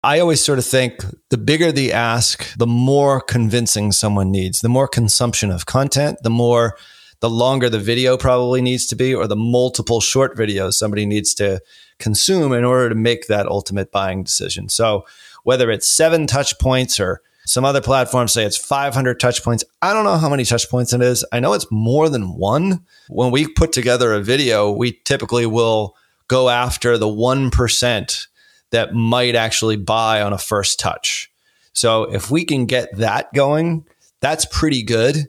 I 0.03 0.19
always 0.19 0.45
sort 0.45 0.59
of 0.59 0.67
think 0.67 1.05
the 1.29 1.39
bigger 1.39 1.71
the 1.71 1.93
ask, 1.93 2.53
the 2.59 2.67
more 2.67 3.21
convincing 3.21 3.93
someone 3.93 4.33
needs, 4.33 4.61
the 4.61 4.69
more 4.69 4.89
consumption 4.89 5.53
of 5.53 5.67
content, 5.67 6.19
the 6.25 6.31
more 6.31 6.77
the 7.21 7.31
longer 7.31 7.71
the 7.71 7.79
video 7.79 8.17
probably 8.17 8.61
needs 8.61 8.87
to 8.87 8.97
be, 8.97 9.15
or 9.15 9.29
the 9.29 9.37
multiple 9.37 10.01
short 10.01 10.37
videos 10.37 10.73
somebody 10.73 11.07
needs 11.07 11.33
to 11.35 11.61
consume 12.01 12.53
in 12.53 12.65
order 12.65 12.89
to 12.89 12.95
make 12.97 13.29
that 13.29 13.47
ultimate 13.47 13.93
buying 13.93 14.25
decision. 14.25 14.69
So 14.69 15.05
whether 15.45 15.71
it's 15.71 15.87
seven 15.87 16.27
touch 16.27 16.59
points 16.59 16.99
or 16.99 17.23
some 17.51 17.65
other 17.65 17.81
platforms 17.81 18.31
say 18.31 18.45
it's 18.45 18.57
500 18.57 19.19
touch 19.19 19.43
points. 19.43 19.65
I 19.83 19.93
don't 19.93 20.05
know 20.05 20.19
how 20.19 20.29
many 20.29 20.45
touch 20.45 20.71
points 20.71 20.93
it 20.93 21.03
is. 21.03 21.25
I 21.33 21.41
know 21.41 21.53
it's 21.53 21.67
more 21.69 22.09
than 22.09 22.37
one. 22.37 22.85
When 23.09 23.33
we 23.33 23.49
put 23.49 23.73
together 23.73 24.15
a 24.15 24.23
video, 24.23 24.71
we 24.71 24.93
typically 25.05 25.47
will 25.47 25.97
go 26.29 26.49
after 26.49 26.97
the 26.97 27.09
1% 27.09 28.27
that 28.71 28.95
might 28.95 29.35
actually 29.35 29.75
buy 29.75 30.23
on 30.23 30.33
a 30.33 30.39
first 30.39 30.79
touch. 30.79 31.29
So 31.73 32.05
if 32.05 32.31
we 32.31 32.45
can 32.45 32.67
get 32.67 32.97
that 32.99 33.33
going, 33.35 33.85
that's 34.21 34.45
pretty 34.45 34.85
good 34.85 35.29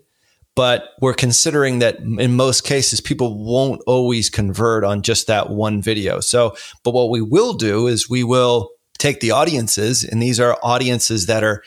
but 0.54 0.90
we're 1.00 1.13
considering 1.13 1.80
that 1.80 2.00
in 2.00 2.36
most 2.36 2.66
cases 2.66 3.00
people 3.00 3.42
won't 3.42 3.82
always 3.88 4.30
convert 4.30 4.84
on 4.84 5.01
just 5.01 5.28
that 5.28 5.50
one 5.50 5.82
video 5.82 6.20
so 6.20 6.54
but 6.84 6.94
what 6.94 7.10
we 7.10 7.22
will 7.22 7.54
do 7.54 7.88
is 7.88 8.10
we 8.10 8.22
will 8.22 8.70
take 8.98 9.22
the 9.22 9.32
audiences 9.32 10.04
and 10.04 10.22
these 10.22 10.42
are 10.42 10.60
audiences 10.62 11.25
that 11.28 11.42
are 11.42 11.63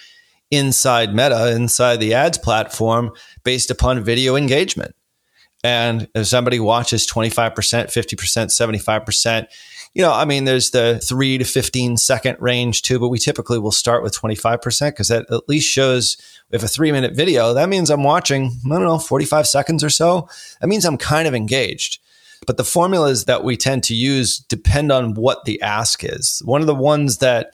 inside 0.57 1.15
meta 1.15 1.53
inside 1.55 1.99
the 1.99 2.15
ads 2.15 2.39
platform 2.39 3.13
based 3.43 3.71
upon 3.71 4.03
video 4.03 4.37
engagement 4.37 4.95
and 5.63 6.09
if 6.15 6.27
somebody 6.27 6.61
watches 6.61 7.07
25% 7.07 7.55
50% 7.55 9.05
75% 9.05 9.47
you 9.95 10.03
know, 10.03 10.13
I 10.13 10.25
mean, 10.25 10.45
there's 10.45 10.73
the 10.73 10.99
three 10.99 11.39
to 11.39 11.45
15 11.45 11.97
second 11.97 12.37
range 12.41 12.83
too, 12.83 12.99
but 12.99 13.09
we 13.09 13.19
typically 13.19 13.61
will 13.61 13.71
start 13.71 14.03
with 14.03 14.19
25% 14.19 14.89
because 14.89 15.09
that 15.09 15.31
at 15.31 15.49
least 15.49 15.71
shows 15.71 16.17
if 16.51 16.65
a 16.65 16.69
three 16.69 16.91
minute 16.91 17.15
video, 17.15 17.55
that 17.55 17.69
means 17.69 17.91
I'm 17.91 18.03
watching, 18.03 18.51
I 18.67 18.69
don't 18.71 18.83
know, 18.83 18.99
45 18.99 19.47
seconds 19.47 19.85
or 19.85 19.91
so. 19.91 20.29
That 20.61 20.67
means 20.67 20.85
I'm 20.85 20.99
kind 20.99 21.29
of 21.29 21.35
engaged. 21.35 22.01
But 22.45 22.57
the 22.57 22.65
formulas 22.65 23.27
that 23.27 23.45
we 23.45 23.57
tend 23.57 23.85
to 23.85 23.95
use 23.95 24.39
depend 24.39 24.91
on 24.91 25.15
what 25.15 25.45
the 25.45 25.63
ask 25.63 26.03
is. 26.03 26.43
One 26.45 26.61
of 26.61 26.67
the 26.67 26.75
ones 26.75 27.19
that 27.19 27.53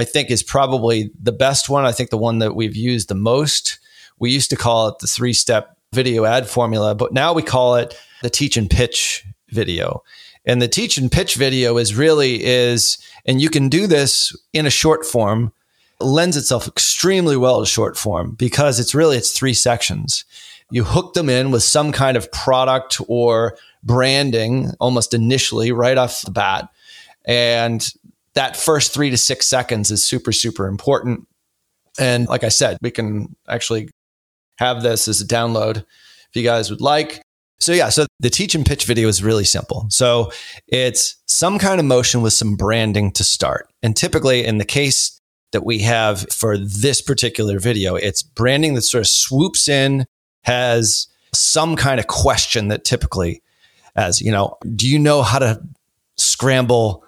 I 0.00 0.04
think 0.04 0.30
is 0.30 0.42
probably 0.42 1.10
the 1.22 1.30
best 1.30 1.68
one, 1.68 1.84
I 1.84 1.92
think 1.92 2.08
the 2.08 2.16
one 2.16 2.38
that 2.38 2.56
we've 2.56 2.74
used 2.74 3.08
the 3.10 3.14
most, 3.14 3.78
we 4.18 4.30
used 4.30 4.48
to 4.48 4.56
call 4.56 4.88
it 4.88 4.98
the 5.00 5.06
three 5.06 5.34
step 5.34 5.76
video 5.92 6.24
ad 6.24 6.48
formula, 6.48 6.94
but 6.94 7.12
now 7.12 7.34
we 7.34 7.42
call 7.42 7.76
it 7.76 7.94
the 8.22 8.30
teach 8.30 8.56
and 8.56 8.70
pitch 8.70 9.26
video. 9.50 10.02
And 10.46 10.62
the 10.62 10.68
teach 10.68 10.96
and 10.96 11.12
pitch 11.12 11.34
video 11.34 11.76
is 11.76 11.94
really 11.94 12.42
is, 12.42 12.96
and 13.26 13.42
you 13.42 13.50
can 13.50 13.68
do 13.68 13.86
this 13.86 14.34
in 14.54 14.64
a 14.64 14.70
short 14.70 15.04
form. 15.04 15.52
lends 16.00 16.38
itself 16.38 16.66
extremely 16.66 17.36
well 17.36 17.60
to 17.60 17.66
short 17.66 17.94
form 17.94 18.30
because 18.32 18.80
it's 18.80 18.94
really 18.94 19.18
it's 19.18 19.32
three 19.32 19.52
sections. 19.52 20.24
You 20.70 20.84
hook 20.84 21.12
them 21.12 21.28
in 21.28 21.50
with 21.50 21.62
some 21.62 21.92
kind 21.92 22.16
of 22.16 22.32
product 22.32 23.02
or 23.06 23.58
branding 23.82 24.70
almost 24.80 25.12
initially 25.12 25.72
right 25.72 25.98
off 25.98 26.22
the 26.22 26.30
bat. 26.30 26.70
And 27.26 27.86
that 28.34 28.56
first 28.56 28.94
3 28.94 29.10
to 29.10 29.16
6 29.16 29.46
seconds 29.46 29.90
is 29.90 30.04
super 30.04 30.32
super 30.32 30.66
important. 30.66 31.26
And 31.98 32.28
like 32.28 32.44
I 32.44 32.48
said, 32.48 32.78
we 32.82 32.90
can 32.90 33.34
actually 33.48 33.88
have 34.58 34.82
this 34.82 35.08
as 35.08 35.20
a 35.20 35.26
download 35.26 35.78
if 35.78 36.34
you 36.34 36.42
guys 36.42 36.70
would 36.70 36.80
like. 36.80 37.22
So 37.58 37.72
yeah, 37.72 37.90
so 37.90 38.06
the 38.20 38.30
teach 38.30 38.54
and 38.54 38.64
pitch 38.64 38.86
video 38.86 39.08
is 39.08 39.22
really 39.22 39.44
simple. 39.44 39.86
So 39.90 40.32
it's 40.66 41.16
some 41.26 41.58
kind 41.58 41.78
of 41.78 41.84
motion 41.84 42.22
with 42.22 42.32
some 42.32 42.56
branding 42.56 43.10
to 43.12 43.24
start. 43.24 43.68
And 43.82 43.94
typically 43.94 44.44
in 44.44 44.58
the 44.58 44.64
case 44.64 45.20
that 45.52 45.64
we 45.64 45.80
have 45.80 46.26
for 46.32 46.56
this 46.56 47.02
particular 47.02 47.58
video, 47.58 47.96
it's 47.96 48.22
branding 48.22 48.74
that 48.74 48.82
sort 48.82 49.00
of 49.00 49.08
swoops 49.08 49.68
in, 49.68 50.06
has 50.44 51.06
some 51.34 51.76
kind 51.76 52.00
of 52.00 52.06
question 52.06 52.68
that 52.68 52.84
typically 52.84 53.42
as, 53.94 54.22
you 54.22 54.32
know, 54.32 54.56
do 54.74 54.88
you 54.88 54.98
know 54.98 55.20
how 55.22 55.38
to 55.38 55.60
scramble 56.16 57.04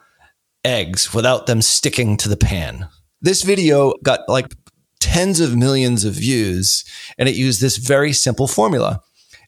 eggs 0.65 1.15
without 1.15 1.47
them 1.47 1.63
sticking 1.63 2.17
to 2.19 2.29
the 2.29 2.37
pan? 2.37 2.89
This 3.21 3.43
video 3.43 3.95
got 4.03 4.29
like 4.29 4.55
tens 5.01 5.41
of 5.41 5.57
millions 5.57 6.05
of 6.05 6.15
views 6.15 6.85
and 7.19 7.29
it 7.29 7.37
used 7.37 7.61
this 7.61 7.77
very 7.77 8.13
simple 8.13 8.47
formula. 8.47 9.01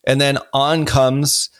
And 0.06 0.21
then 0.21 0.38
on 0.52 0.85
comes 0.85 1.50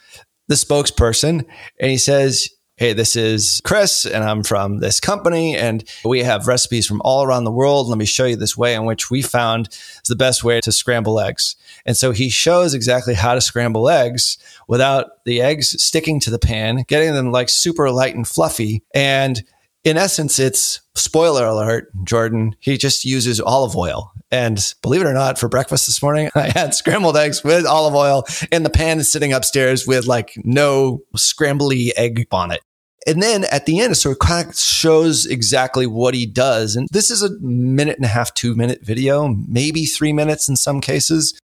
the 0.49 0.55
spokesperson 0.55 1.45
and 1.81 1.91
he 1.91 1.99
says, 1.99 2.49
Hey, 2.77 2.93
this 2.93 3.15
is 3.15 3.61
Chris, 3.63 4.05
and 4.05 4.25
I'm 4.25 4.43
from 4.43 4.79
this 4.79 4.99
company, 4.99 5.57
and 5.57 5.85
we 6.05 6.25
have 6.25 6.49
recipes 6.49 6.89
from 6.89 7.01
all 7.05 7.23
around 7.23 7.45
the 7.45 7.53
world. 7.53 7.87
Let 7.87 7.99
me 7.99 8.05
show 8.05 8.25
you 8.25 8.35
this 8.35 8.57
way 8.57 8.75
in 8.75 8.85
which 8.85 9.13
we 9.13 9.23
found 9.23 9.69
is 9.69 10.09
the 10.09 10.17
best 10.17 10.43
way 10.43 10.61
to 10.61 10.73
scramble 10.73 11.21
eggs. 11.21 11.55
And 11.87 11.97
so 11.97 12.11
he 12.11 12.29
shows 12.29 12.75
exactly 12.75 13.15
how 13.15 13.35
to 13.35 13.41
scramble 13.41 13.89
eggs 13.89 14.39
without 14.67 15.25
the 15.25 15.41
eggs 15.41 15.81
sticking 15.81 16.19
to 16.19 16.31
the 16.31 16.39
pan, 16.41 16.85
getting 16.89 17.15
them 17.15 17.31
like 17.31 17.49
super 17.49 17.93
light 17.93 18.17
and 18.17 18.27
fluffy. 18.27 18.83
And 18.93 19.45
in 19.85 19.99
essence, 19.99 20.39
it's 20.39 20.81
spoiler 20.95 21.45
alert, 21.45 21.91
Jordan. 22.05 22.57
He 22.61 22.79
just 22.79 23.05
uses 23.05 23.41
olive 23.41 23.77
oil. 23.77 24.13
And 24.31 24.75
believe 24.83 25.03
it 25.03 25.07
or 25.07 25.13
not, 25.13 25.39
for 25.39 25.49
breakfast 25.49 25.87
this 25.87 26.03
morning, 26.03 26.31
I 26.35 26.49
had 26.49 26.75
scrambled 26.75 27.17
eggs 27.17 27.45
with 27.45 27.67
olive 27.67 27.95
oil 27.95 28.25
and 28.51 28.65
the 28.65 28.71
pan 28.71 28.99
is 28.99 29.13
sitting 29.13 29.33
upstairs 29.33 29.87
with 29.87 30.07
like 30.07 30.33
no 30.43 31.03
scrambly 31.17 31.91
egg 31.97 32.27
on 32.33 32.51
it. 32.51 32.61
And 33.07 33.23
then 33.23 33.45
at 33.53 33.67
the 33.67 33.81
end, 33.81 33.99
so 33.99 34.13
it 34.13 34.19
kind 34.19 34.49
of 34.49 34.57
shows 34.57 35.27
exactly 35.27 35.87
what 35.87 36.15
he 36.15 36.25
does. 36.25 36.75
And 36.75 36.89
this 36.91 37.11
is 37.11 37.23
a 37.23 37.39
minute 37.41 37.97
and 37.97 38.07
a 38.07 38.09
half, 38.09 38.33
two 38.33 38.55
minute 38.55 38.81
video, 38.83 39.29
maybe 39.29 39.85
three 39.85 40.15
minutes 40.15 40.49
in 40.49 40.57
some 40.57 40.81
cases. 40.81 41.39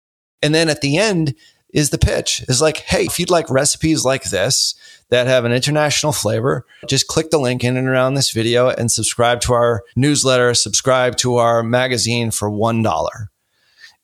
And 0.43 0.53
then 0.53 0.69
at 0.69 0.81
the 0.81 0.97
end 0.97 1.33
is 1.73 1.89
the 1.89 1.97
pitch 1.97 2.43
is 2.47 2.61
like, 2.61 2.77
Hey, 2.77 3.05
if 3.05 3.19
you'd 3.19 3.29
like 3.29 3.49
recipes 3.49 4.05
like 4.05 4.25
this, 4.25 4.75
that 5.09 5.27
have 5.27 5.45
an 5.45 5.53
international 5.53 6.11
flavor, 6.11 6.65
just 6.87 7.07
click 7.07 7.29
the 7.29 7.37
link 7.37 7.63
in 7.63 7.77
and 7.77 7.87
around 7.87 8.15
this 8.15 8.31
video 8.31 8.69
and 8.69 8.91
subscribe 8.91 9.39
to 9.41 9.53
our 9.53 9.83
newsletter, 9.95 10.53
subscribe 10.53 11.15
to 11.17 11.35
our 11.35 11.63
magazine 11.63 12.31
for 12.31 12.49
$1. 12.49 13.27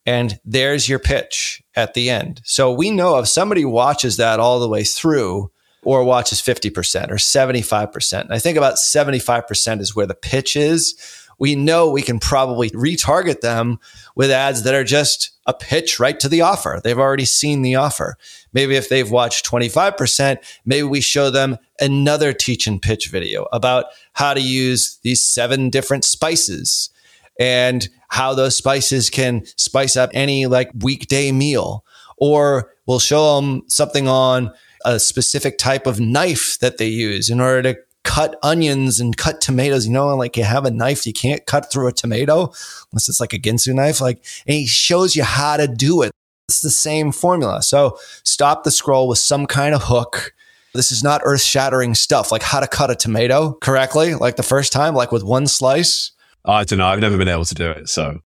And 0.06 0.38
there's 0.44 0.88
your 0.88 0.98
pitch 0.98 1.62
at 1.74 1.94
the 1.94 2.10
end. 2.10 2.40
So 2.44 2.72
we 2.72 2.90
know 2.90 3.18
if 3.18 3.28
somebody 3.28 3.64
watches 3.64 4.16
that 4.16 4.40
all 4.40 4.60
the 4.60 4.68
way 4.68 4.84
through 4.84 5.50
or 5.82 6.04
watches 6.04 6.40
50% 6.40 7.10
or 7.10 7.16
75%, 7.16 8.20
and 8.20 8.32
I 8.32 8.38
think 8.38 8.56
about 8.56 8.76
75% 8.76 9.80
is 9.80 9.94
where 9.94 10.06
the 10.06 10.14
pitch 10.14 10.56
is 10.56 10.94
we 11.38 11.54
know 11.54 11.90
we 11.90 12.02
can 12.02 12.18
probably 12.18 12.70
retarget 12.70 13.40
them 13.40 13.78
with 14.14 14.30
ads 14.30 14.62
that 14.62 14.74
are 14.74 14.84
just 14.84 15.30
a 15.46 15.54
pitch 15.54 16.00
right 16.00 16.18
to 16.20 16.28
the 16.28 16.40
offer. 16.40 16.80
They've 16.82 16.98
already 16.98 17.24
seen 17.24 17.62
the 17.62 17.74
offer. 17.74 18.16
Maybe 18.52 18.76
if 18.76 18.88
they've 18.88 19.10
watched 19.10 19.46
25%, 19.46 20.38
maybe 20.64 20.84
we 20.84 21.00
show 21.00 21.30
them 21.30 21.58
another 21.80 22.32
teach 22.32 22.66
and 22.66 22.80
pitch 22.80 23.08
video 23.08 23.46
about 23.52 23.86
how 24.14 24.34
to 24.34 24.40
use 24.40 24.98
these 25.02 25.24
seven 25.24 25.70
different 25.70 26.04
spices 26.04 26.90
and 27.38 27.88
how 28.08 28.32
those 28.34 28.56
spices 28.56 29.10
can 29.10 29.44
spice 29.56 29.96
up 29.96 30.10
any 30.14 30.46
like 30.46 30.70
weekday 30.80 31.32
meal. 31.32 31.84
Or 32.16 32.70
we'll 32.86 33.00
show 33.00 33.36
them 33.36 33.64
something 33.66 34.06
on 34.08 34.52
a 34.84 35.00
specific 35.00 35.58
type 35.58 35.86
of 35.86 35.98
knife 35.98 36.58
that 36.60 36.78
they 36.78 36.86
use 36.86 37.30
in 37.30 37.40
order 37.40 37.74
to 37.74 37.80
cut 38.04 38.38
onions 38.42 39.00
and 39.00 39.16
cut 39.16 39.40
tomatoes. 39.40 39.86
You 39.86 39.92
know, 39.92 40.14
like 40.16 40.36
you 40.36 40.44
have 40.44 40.64
a 40.64 40.70
knife, 40.70 41.06
you 41.06 41.12
can't 41.12 41.44
cut 41.46 41.72
through 41.72 41.88
a 41.88 41.92
tomato 41.92 42.52
unless 42.92 43.08
it's 43.08 43.20
like 43.20 43.32
a 43.32 43.38
Ginsu 43.38 43.74
knife. 43.74 44.00
Like, 44.00 44.24
and 44.46 44.54
he 44.54 44.66
shows 44.66 45.16
you 45.16 45.24
how 45.24 45.56
to 45.56 45.66
do 45.66 46.02
it. 46.02 46.12
It's 46.48 46.60
the 46.60 46.70
same 46.70 47.10
formula. 47.10 47.62
So 47.62 47.98
stop 48.22 48.64
the 48.64 48.70
scroll 48.70 49.08
with 49.08 49.18
some 49.18 49.46
kind 49.46 49.74
of 49.74 49.84
hook. 49.84 50.34
This 50.74 50.92
is 50.92 51.02
not 51.02 51.22
earth 51.24 51.42
shattering 51.42 51.94
stuff 51.94 52.30
like 52.30 52.42
how 52.42 52.60
to 52.60 52.66
cut 52.66 52.90
a 52.90 52.94
tomato 52.94 53.52
correctly, 53.60 54.14
like 54.14 54.36
the 54.36 54.42
first 54.42 54.72
time, 54.72 54.94
like 54.94 55.12
with 55.12 55.22
one 55.22 55.46
slice. 55.46 56.12
I 56.44 56.64
don't 56.64 56.78
know. 56.78 56.86
I've 56.86 57.00
never 57.00 57.16
been 57.16 57.28
able 57.28 57.44
to 57.46 57.54
do 57.54 57.70
it. 57.70 57.88
So 57.88 58.20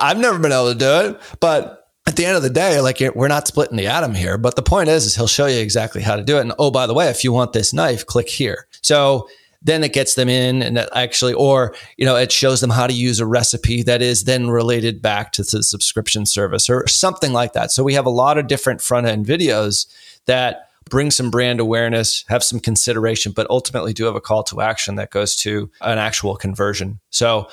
I've 0.00 0.18
never 0.18 0.38
been 0.38 0.52
able 0.52 0.72
to 0.72 0.78
do 0.78 1.10
it, 1.10 1.20
but 1.40 1.77
at 2.08 2.16
the 2.16 2.24
end 2.24 2.38
of 2.38 2.42
the 2.42 2.48
day, 2.48 2.80
like 2.80 3.02
we're 3.14 3.28
not 3.28 3.46
splitting 3.46 3.76
the 3.76 3.86
atom 3.86 4.14
here, 4.14 4.38
but 4.38 4.56
the 4.56 4.62
point 4.62 4.88
is, 4.88 5.04
is 5.04 5.14
he'll 5.14 5.26
show 5.26 5.44
you 5.44 5.60
exactly 5.60 6.00
how 6.00 6.16
to 6.16 6.22
do 6.22 6.38
it. 6.38 6.40
And 6.40 6.54
oh, 6.58 6.70
by 6.70 6.86
the 6.86 6.94
way, 6.94 7.08
if 7.08 7.22
you 7.22 7.34
want 7.34 7.52
this 7.52 7.74
knife, 7.74 8.06
click 8.06 8.30
here. 8.30 8.66
So 8.80 9.28
then 9.60 9.84
it 9.84 9.92
gets 9.92 10.14
them 10.14 10.26
in 10.26 10.62
and 10.62 10.78
actually, 10.94 11.34
or, 11.34 11.74
you 11.98 12.06
know, 12.06 12.16
it 12.16 12.32
shows 12.32 12.62
them 12.62 12.70
how 12.70 12.86
to 12.86 12.94
use 12.94 13.20
a 13.20 13.26
recipe 13.26 13.82
that 13.82 14.00
is 14.00 14.24
then 14.24 14.48
related 14.48 15.02
back 15.02 15.32
to 15.32 15.42
the 15.42 15.62
subscription 15.62 16.24
service 16.24 16.70
or 16.70 16.86
something 16.86 17.34
like 17.34 17.52
that. 17.52 17.72
So 17.72 17.84
we 17.84 17.92
have 17.92 18.06
a 18.06 18.10
lot 18.10 18.38
of 18.38 18.46
different 18.46 18.80
front 18.80 19.06
end 19.06 19.26
videos 19.26 19.86
that 20.24 20.70
bring 20.88 21.10
some 21.10 21.30
brand 21.30 21.60
awareness, 21.60 22.24
have 22.28 22.42
some 22.42 22.58
consideration, 22.58 23.32
but 23.32 23.46
ultimately 23.50 23.92
do 23.92 24.04
have 24.04 24.16
a 24.16 24.20
call 24.22 24.42
to 24.44 24.62
action 24.62 24.94
that 24.94 25.10
goes 25.10 25.36
to 25.36 25.70
an 25.82 25.98
actual 25.98 26.36
conversion. 26.36 27.00
So 27.10 27.48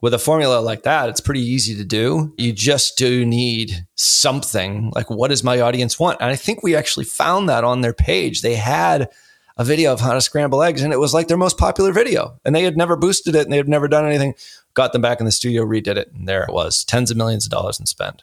with 0.00 0.14
a 0.14 0.18
formula 0.18 0.60
like 0.60 0.82
that, 0.84 1.08
it's 1.08 1.20
pretty 1.20 1.42
easy 1.42 1.74
to 1.76 1.84
do. 1.84 2.32
You 2.38 2.52
just 2.52 2.96
do 2.96 3.26
need 3.26 3.86
something 3.96 4.90
like 4.94 5.10
what 5.10 5.28
does 5.28 5.44
my 5.44 5.60
audience 5.60 5.98
want? 5.98 6.18
And 6.20 6.30
I 6.30 6.36
think 6.36 6.62
we 6.62 6.74
actually 6.74 7.04
found 7.04 7.48
that 7.48 7.64
on 7.64 7.80
their 7.80 7.92
page. 7.92 8.42
They 8.42 8.54
had 8.54 9.10
a 9.56 9.64
video 9.64 9.92
of 9.92 10.00
how 10.00 10.14
to 10.14 10.20
scramble 10.22 10.62
eggs 10.62 10.82
and 10.82 10.92
it 10.92 10.98
was 10.98 11.12
like 11.12 11.28
their 11.28 11.36
most 11.36 11.58
popular 11.58 11.92
video. 11.92 12.38
And 12.44 12.54
they 12.54 12.62
had 12.62 12.76
never 12.76 12.96
boosted 12.96 13.34
it 13.34 13.42
and 13.42 13.52
they 13.52 13.58
had 13.58 13.68
never 13.68 13.88
done 13.88 14.06
anything. 14.06 14.34
Got 14.72 14.92
them 14.92 15.02
back 15.02 15.20
in 15.20 15.26
the 15.26 15.32
studio, 15.32 15.64
redid 15.64 15.96
it, 15.96 16.10
and 16.14 16.26
there 16.26 16.44
it 16.44 16.52
was. 16.52 16.84
Tens 16.84 17.10
of 17.10 17.16
millions 17.16 17.44
of 17.44 17.50
dollars 17.50 17.78
in 17.78 17.86
spend. 17.86 18.22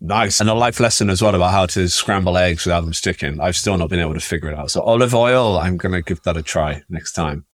Nice. 0.00 0.40
And 0.40 0.50
a 0.50 0.54
life 0.54 0.78
lesson 0.78 1.10
as 1.10 1.22
well 1.22 1.34
about 1.34 1.52
how 1.52 1.66
to 1.66 1.88
scramble 1.88 2.36
eggs 2.36 2.66
without 2.66 2.82
them 2.82 2.92
sticking. 2.92 3.40
I've 3.40 3.56
still 3.56 3.76
not 3.78 3.88
been 3.88 3.98
able 3.98 4.14
to 4.14 4.20
figure 4.20 4.50
it 4.50 4.58
out. 4.58 4.70
So 4.70 4.82
olive 4.82 5.14
oil, 5.14 5.58
I'm 5.58 5.76
going 5.78 5.92
to 5.92 6.02
give 6.02 6.22
that 6.22 6.36
a 6.36 6.42
try 6.42 6.82
next 6.88 7.12
time. 7.14 7.45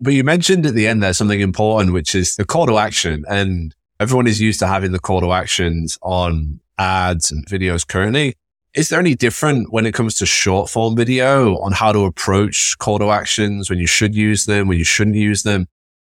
But 0.00 0.12
you 0.12 0.24
mentioned 0.24 0.66
at 0.66 0.74
the 0.74 0.86
end 0.86 1.02
there 1.02 1.12
something 1.12 1.40
important, 1.40 1.92
which 1.92 2.14
is 2.14 2.36
the 2.36 2.44
call 2.44 2.66
to 2.66 2.78
action. 2.78 3.24
And 3.28 3.74
everyone 4.00 4.26
is 4.26 4.40
used 4.40 4.58
to 4.60 4.66
having 4.66 4.92
the 4.92 4.98
call 4.98 5.20
to 5.20 5.32
actions 5.32 5.98
on 6.02 6.60
ads 6.78 7.30
and 7.30 7.46
videos 7.46 7.86
currently. 7.86 8.34
Is 8.74 8.88
there 8.88 8.98
any 8.98 9.14
different 9.14 9.72
when 9.72 9.86
it 9.86 9.94
comes 9.94 10.16
to 10.16 10.26
short 10.26 10.68
form 10.68 10.96
video 10.96 11.56
on 11.58 11.72
how 11.72 11.92
to 11.92 12.04
approach 12.04 12.76
call 12.78 12.98
to 12.98 13.10
actions, 13.10 13.70
when 13.70 13.78
you 13.78 13.86
should 13.86 14.14
use 14.14 14.46
them, 14.46 14.66
when 14.66 14.78
you 14.78 14.84
shouldn't 14.84 15.16
use 15.16 15.44
them? 15.44 15.68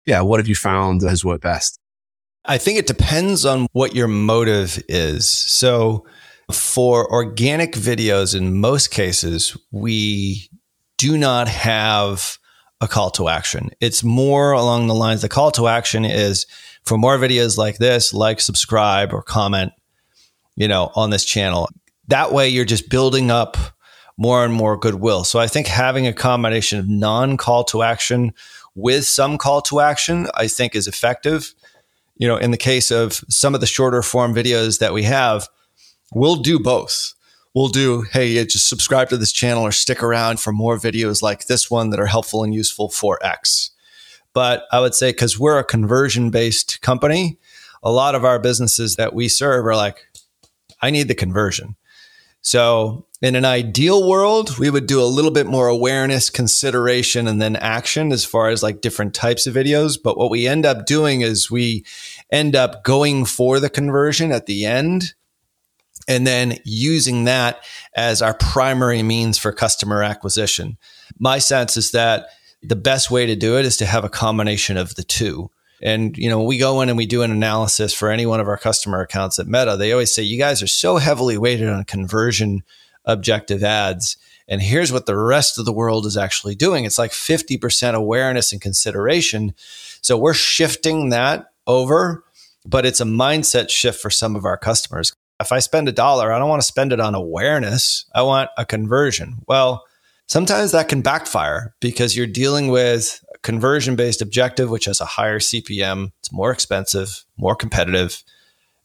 Yeah. 0.06 0.22
What 0.22 0.40
have 0.40 0.48
you 0.48 0.56
found 0.56 1.02
that 1.02 1.10
has 1.10 1.26
worked 1.26 1.44
best? 1.44 1.80
I 2.46 2.58
think 2.58 2.78
it 2.78 2.88
depends 2.88 3.46
on 3.46 3.68
what 3.74 3.96
your 3.96 4.08
motive 4.08 4.84
is. 4.88 5.30
So 5.30 6.06
for 6.52 7.12
organic 7.12 7.74
videos, 7.74 8.36
in 8.36 8.60
most 8.60 8.92
cases, 8.92 9.58
we 9.72 10.50
do 10.98 11.18
not 11.18 11.48
have 11.48 12.38
a 12.82 12.88
call 12.88 13.12
to 13.12 13.30
action. 13.30 13.70
It's 13.80 14.04
more 14.04 14.52
along 14.52 14.88
the 14.88 14.96
lines 14.96 15.22
the 15.22 15.30
call 15.30 15.52
to 15.52 15.68
action 15.68 16.04
is 16.04 16.48
for 16.84 16.98
more 16.98 17.18
videos 17.18 17.58
like 17.58 17.78
this, 17.78 18.14
like, 18.14 18.42
subscribe, 18.42 19.14
or 19.14 19.22
comment, 19.22 19.72
you 20.56 20.68
know, 20.68 20.92
on 20.96 21.12
this 21.12 21.24
channel. 21.24 21.70
That 22.08 22.34
way 22.34 22.50
you're 22.50 22.66
just 22.66 22.90
building 22.90 23.30
up 23.30 23.56
more 24.18 24.44
and 24.44 24.54
more 24.54 24.78
goodwill. 24.78 25.24
So 25.24 25.40
I 25.40 25.48
think 25.48 25.68
having 25.68 26.08
a 26.08 26.14
combination 26.14 26.80
of 26.80 26.90
non 26.90 27.38
call 27.38 27.64
to 27.66 27.84
action 27.84 28.34
with 28.76 29.06
some 29.06 29.38
call 29.38 29.62
to 29.64 29.80
action, 29.80 30.28
I 30.34 30.48
think 30.48 30.76
is 30.76 30.88
effective. 30.88 31.54
You 32.18 32.28
know, 32.28 32.38
in 32.38 32.52
the 32.52 32.58
case 32.58 32.92
of 32.92 33.14
some 33.30 33.54
of 33.54 33.62
the 33.62 33.68
shorter 33.68 34.02
form 34.02 34.34
videos 34.34 34.80
that 34.80 34.94
we 34.94 35.04
have, 35.04 35.48
we'll 36.14 36.36
do 36.36 36.60
both 36.60 37.14
we'll 37.54 37.68
do, 37.68 38.04
hey, 38.14 38.28
yeah, 38.28 38.44
just 38.44 38.70
subscribe 38.70 39.10
to 39.10 39.18
this 39.18 39.32
channel 39.32 39.64
or 39.64 39.72
stick 39.72 40.02
around 40.02 40.40
for 40.40 40.54
more 40.54 40.78
videos 40.78 41.22
like 41.22 41.48
this 41.48 41.70
one 41.70 41.90
that 41.90 42.00
are 42.00 42.06
helpful 42.06 42.44
and 42.44 42.54
useful 42.54 42.90
for 42.90 43.20
X. 43.26 43.72
But 44.34 44.66
I 44.72 44.80
would 44.80 44.96
say, 44.96 45.12
because 45.12 45.38
we're 45.38 45.60
a 45.60 45.64
conversion 45.64 46.30
based 46.30 46.82
company, 46.82 47.38
a 47.84 47.92
lot 47.92 48.16
of 48.16 48.24
our 48.24 48.40
businesses 48.40 48.96
that 48.96 49.14
we 49.14 49.28
serve 49.28 49.66
are 49.66 49.76
like, 49.76 50.08
I 50.82 50.90
need 50.90 51.08
the 51.08 51.16
conversion. 51.16 51.76
So, 52.44 53.06
in 53.22 53.36
an 53.36 53.46
ideal 53.46 54.10
world, 54.10 54.58
we 54.58 54.72
would 54.72 54.88
do 54.88 55.00
a 55.00 55.06
little 55.06 55.30
bit 55.30 55.46
more 55.46 55.68
awareness, 55.68 56.32
consideration, 56.32 57.28
and 57.28 57.40
then 57.40 57.56
action 57.56 58.12
as 58.12 58.26
far 58.26 58.50
as 58.50 58.64
like 58.64 58.82
different 58.82 59.14
types 59.14 59.46
of 59.46 59.54
videos. 59.54 60.00
But 60.02 60.18
what 60.18 60.32
we 60.32 60.48
end 60.48 60.66
up 60.66 60.88
doing 60.88 61.22
is 61.22 61.52
we 61.52 61.86
end 62.32 62.56
up 62.56 62.84
going 62.84 63.26
for 63.26 63.60
the 63.60 63.70
conversion 63.70 64.32
at 64.32 64.48
the 64.48 64.66
end 64.66 65.14
and 66.08 66.26
then 66.26 66.58
using 66.64 67.26
that 67.26 67.64
as 67.96 68.22
our 68.22 68.34
primary 68.34 69.04
means 69.04 69.38
for 69.38 69.52
customer 69.52 70.04
acquisition. 70.04 70.78
My 71.20 71.40
sense 71.40 71.78
is 71.78 71.92
that 71.92 72.28
the 72.64 72.76
best 72.76 73.12
way 73.12 73.26
to 73.26 73.36
do 73.36 73.58
it 73.58 73.66
is 73.66 73.78
to 73.78 73.86
have 73.86 74.04
a 74.04 74.10
combination 74.10 74.78
of 74.78 74.96
the 74.96 75.04
two. 75.04 75.50
And 75.82 76.16
you 76.18 76.30
know, 76.30 76.44
we 76.44 76.58
go 76.58 76.82
in 76.82 76.90
and 76.90 76.98
we 76.98 77.06
do 77.06 77.24
an 77.24 77.32
analysis 77.32 77.94
for 77.94 78.10
any 78.10 78.26
one 78.26 78.40
of 78.40 78.48
our 78.48 78.58
customer 78.58 79.02
accounts 79.02 79.40
at 79.40 79.48
Meta, 79.48 79.78
they 79.78 79.92
always 79.92 80.14
say, 80.14 80.22
"You 80.22 80.38
guys 80.38 80.62
are 80.62 80.68
so 80.68 80.98
heavily 80.98 81.38
weighted 81.38 81.70
on 81.70 81.84
conversion 81.86 82.62
objective 83.06 83.64
ads." 83.64 84.18
And 84.48 84.62
here's 84.62 84.92
what 84.92 85.06
the 85.06 85.18
rest 85.18 85.58
of 85.58 85.66
the 85.66 85.74
world 85.74 86.06
is 86.06 86.18
actually 86.18 86.56
doing. 86.56 86.86
It's 86.86 87.00
like 87.00 87.14
50% 87.14 87.96
awareness 87.96 88.52
and 88.52 88.62
consideration. 88.62 89.54
So 90.02 90.18
we're 90.18 90.34
shifting 90.34 91.10
that 91.10 91.52
over, 91.66 92.26
but 92.66 92.86
it's 92.86 93.00
a 93.00 93.06
mindset 93.06 93.70
shift 93.70 94.02
for 94.02 94.10
some 94.10 94.36
of 94.36 94.46
our 94.46 94.58
customers. 94.58 95.14
If 95.42 95.52
I 95.52 95.60
spend 95.60 95.90
a 95.90 95.92
dollar, 95.92 96.32
I 96.32 96.40
don't 96.40 96.50
want 96.50 96.62
to 96.62 96.68
spend 96.68 96.94
it 96.94 97.00
on 97.00 97.16
awareness. 97.16 98.06
I 98.16 98.22
want 98.22 98.50
a 98.58 98.66
conversion. 98.66 99.40
Well, 99.48 99.84
sometimes 100.28 100.72
that 100.72 100.88
can 100.88 101.02
backfire 101.02 101.76
because 101.80 102.16
you're 102.16 102.28
dealing 102.28 102.70
with 102.70 103.24
a 103.34 103.38
conversion 103.40 103.96
based 103.96 104.22
objective, 104.22 104.70
which 104.70 104.86
has 104.86 105.02
a 105.02 105.06
higher 105.06 105.40
CPM. 105.40 106.12
It's 106.20 106.32
more 106.32 106.52
expensive, 106.52 107.26
more 107.38 107.56
competitive. 107.56 108.24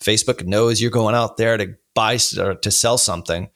Facebook 0.00 0.44
knows 0.44 0.80
you're 0.80 0.90
going 0.90 1.14
out 1.14 1.36
there 1.36 1.56
to 1.56 1.74
buy 1.94 2.18
or 2.38 2.54
to 2.54 2.70
sell 2.70 2.98
something. 2.98 3.48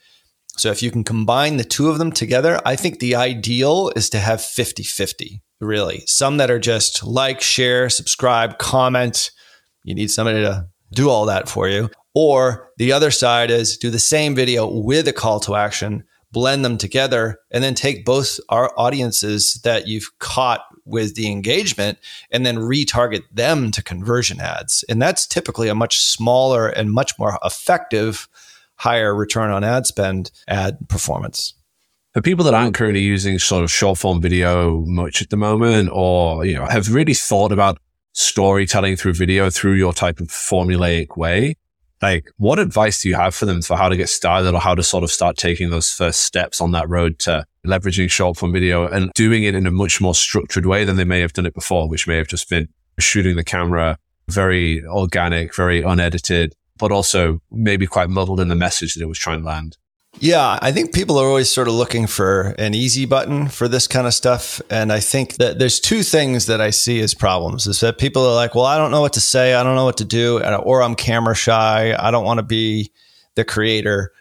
So 0.56 0.70
if 0.70 0.82
you 0.82 0.90
can 0.90 1.04
combine 1.04 1.56
the 1.56 1.64
two 1.64 1.88
of 1.88 1.98
them 1.98 2.12
together, 2.12 2.60
I 2.64 2.76
think 2.76 2.98
the 2.98 3.14
ideal 3.14 3.90
is 3.96 4.10
to 4.10 4.18
have 4.18 4.42
50 4.42 4.82
50, 4.82 5.42
really. 5.60 6.02
Some 6.06 6.36
that 6.38 6.50
are 6.50 6.58
just 6.58 7.04
like, 7.04 7.40
share, 7.40 7.88
subscribe, 7.88 8.58
comment. 8.58 9.30
You 9.84 9.94
need 9.94 10.10
somebody 10.10 10.42
to 10.42 10.66
do 10.92 11.08
all 11.08 11.26
that 11.26 11.48
for 11.48 11.68
you. 11.68 11.88
Or 12.14 12.70
the 12.76 12.92
other 12.92 13.10
side 13.10 13.50
is 13.50 13.76
do 13.76 13.90
the 13.90 13.98
same 13.98 14.34
video 14.34 14.68
with 14.68 15.06
a 15.06 15.12
call 15.12 15.40
to 15.40 15.54
action, 15.54 16.04
blend 16.32 16.64
them 16.64 16.76
together, 16.76 17.38
and 17.50 17.62
then 17.62 17.74
take 17.74 18.04
both 18.04 18.40
our 18.48 18.72
audiences 18.76 19.60
that 19.64 19.86
you've 19.86 20.10
caught 20.18 20.62
with 20.84 21.14
the 21.14 21.30
engagement 21.30 21.98
and 22.30 22.44
then 22.44 22.56
retarget 22.56 23.22
them 23.32 23.70
to 23.70 23.82
conversion 23.82 24.40
ads. 24.40 24.84
And 24.88 25.00
that's 25.00 25.26
typically 25.26 25.68
a 25.68 25.74
much 25.74 25.98
smaller 25.98 26.68
and 26.68 26.92
much 26.92 27.18
more 27.18 27.38
effective 27.44 28.28
higher 28.76 29.14
return 29.14 29.50
on 29.50 29.62
ad 29.62 29.86
spend 29.86 30.30
ad 30.48 30.78
performance. 30.88 31.54
For 32.12 32.22
people 32.22 32.44
that 32.46 32.54
aren't 32.54 32.74
currently 32.74 33.02
using 33.02 33.38
sort 33.38 33.62
of 33.62 33.70
short 33.70 33.98
form 33.98 34.20
video 34.20 34.80
much 34.86 35.22
at 35.22 35.30
the 35.30 35.36
moment, 35.36 35.90
or 35.92 36.44
you 36.44 36.54
know, 36.54 36.66
have 36.66 36.92
really 36.92 37.14
thought 37.14 37.52
about 37.52 37.78
storytelling 38.12 38.96
through 38.96 39.12
video 39.14 39.48
through 39.48 39.74
your 39.74 39.92
type 39.92 40.18
of 40.18 40.26
formulaic 40.26 41.16
way, 41.16 41.54
like 42.02 42.30
what 42.38 42.58
advice 42.58 43.02
do 43.02 43.08
you 43.08 43.14
have 43.14 43.34
for 43.34 43.46
them 43.46 43.62
for 43.62 43.76
how 43.76 43.88
to 43.88 43.96
get 43.96 44.08
started 44.08 44.54
or 44.54 44.60
how 44.60 44.74
to 44.74 44.82
sort 44.82 45.04
of 45.04 45.10
start 45.10 45.36
taking 45.36 45.70
those 45.70 45.90
first 45.90 46.20
steps 46.20 46.60
on 46.60 46.72
that 46.72 46.88
road 46.88 47.18
to 47.20 47.44
leveraging 47.66 48.10
short 48.10 48.36
form 48.36 48.52
video 48.52 48.86
and 48.86 49.10
doing 49.14 49.44
it 49.44 49.54
in 49.54 49.66
a 49.66 49.70
much 49.70 50.00
more 50.00 50.14
structured 50.14 50.66
way 50.66 50.84
than 50.84 50.96
they 50.96 51.04
may 51.04 51.20
have 51.20 51.32
done 51.32 51.46
it 51.46 51.54
before, 51.54 51.88
which 51.88 52.06
may 52.06 52.16
have 52.16 52.28
just 52.28 52.48
been 52.48 52.68
shooting 52.98 53.36
the 53.36 53.44
camera 53.44 53.98
very 54.28 54.84
organic, 54.86 55.54
very 55.54 55.82
unedited, 55.82 56.54
but 56.78 56.92
also 56.92 57.40
maybe 57.50 57.86
quite 57.86 58.08
muddled 58.08 58.40
in 58.40 58.48
the 58.48 58.54
message 58.54 58.94
that 58.94 59.02
it 59.02 59.08
was 59.08 59.18
trying 59.18 59.40
to 59.40 59.46
land. 59.46 59.76
Yeah, 60.18 60.58
I 60.60 60.72
think 60.72 60.92
people 60.92 61.18
are 61.18 61.26
always 61.26 61.48
sort 61.48 61.68
of 61.68 61.74
looking 61.74 62.06
for 62.06 62.54
an 62.58 62.74
easy 62.74 63.06
button 63.06 63.48
for 63.48 63.68
this 63.68 63.86
kind 63.86 64.06
of 64.06 64.12
stuff. 64.12 64.60
And 64.68 64.92
I 64.92 65.00
think 65.00 65.36
that 65.36 65.58
there's 65.58 65.80
two 65.80 66.02
things 66.02 66.46
that 66.46 66.60
I 66.60 66.70
see 66.70 67.00
as 67.00 67.14
problems 67.14 67.66
is 67.66 67.80
that 67.80 67.98
people 67.98 68.26
are 68.26 68.34
like, 68.34 68.54
well, 68.54 68.66
I 68.66 68.76
don't 68.76 68.90
know 68.90 69.00
what 69.00 69.14
to 69.14 69.20
say. 69.20 69.54
I 69.54 69.62
don't 69.62 69.76
know 69.76 69.84
what 69.84 69.98
to 69.98 70.04
do. 70.04 70.42
Or 70.42 70.82
I'm 70.82 70.94
camera 70.94 71.34
shy. 71.34 71.94
I 71.98 72.10
don't 72.10 72.24
want 72.24 72.38
to 72.38 72.42
be 72.42 72.90
the 73.36 73.44
creator. 73.44 74.12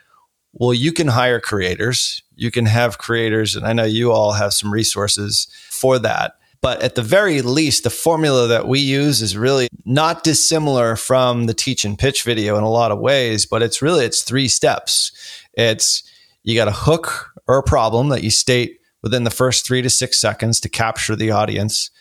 Well, 0.53 0.73
you 0.73 0.93
can 0.93 1.07
hire 1.07 1.39
creators. 1.39 2.23
You 2.35 2.51
can 2.51 2.67
have 2.67 2.97
creators. 2.97 3.55
And 3.55 3.65
I 3.65 3.73
know 3.73 3.83
you 3.83 4.11
all 4.11 4.33
have 4.33 4.53
some 4.53 4.71
resources 4.71 5.47
for 5.69 5.99
that. 5.99 6.35
But 6.61 6.81
at 6.81 6.95
the 6.95 7.01
very 7.01 7.41
least, 7.41 7.83
the 7.83 7.89
formula 7.89 8.47
that 8.47 8.67
we 8.67 8.79
use 8.79 9.21
is 9.21 9.37
really 9.37 9.69
not 9.85 10.25
dissimilar 10.25 10.97
from 10.97 11.45
the 11.45 11.53
teach 11.53 11.85
and 11.85 11.97
pitch 11.97 12.23
video 12.23 12.57
in 12.57 12.63
a 12.63 12.69
lot 12.69 12.91
of 12.91 12.99
ways, 12.99 13.45
but 13.45 13.61
it's 13.61 13.81
really 13.81 14.03
it's 14.03 14.23
three 14.23 14.49
steps. 14.49 15.13
It's 15.59 16.03
you 16.43 16.55
got 16.55 16.67
a 16.67 16.71
hook 16.71 17.31
or 17.47 17.57
a 17.57 17.63
problem 17.63 18.09
that 18.09 18.23
you 18.23 18.31
state 18.31 18.79
within 19.01 19.25
the 19.25 19.29
first 19.29 19.67
3 19.67 19.81
to 19.81 19.89
6 19.89 20.19
seconds 20.19 20.59
to 20.61 20.69
capture 20.69 21.15
the 21.15 21.31
audience. 21.31 21.91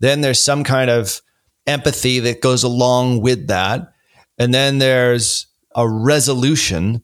Then 0.00 0.20
there's 0.20 0.42
some 0.42 0.62
kind 0.62 0.88
of 0.88 1.20
empathy 1.66 2.20
that 2.20 2.40
goes 2.40 2.62
along 2.62 3.20
with 3.20 3.48
that. 3.48 3.92
And 4.38 4.54
then 4.54 4.78
there's 4.78 5.46
a 5.74 5.88
resolution. 5.88 7.02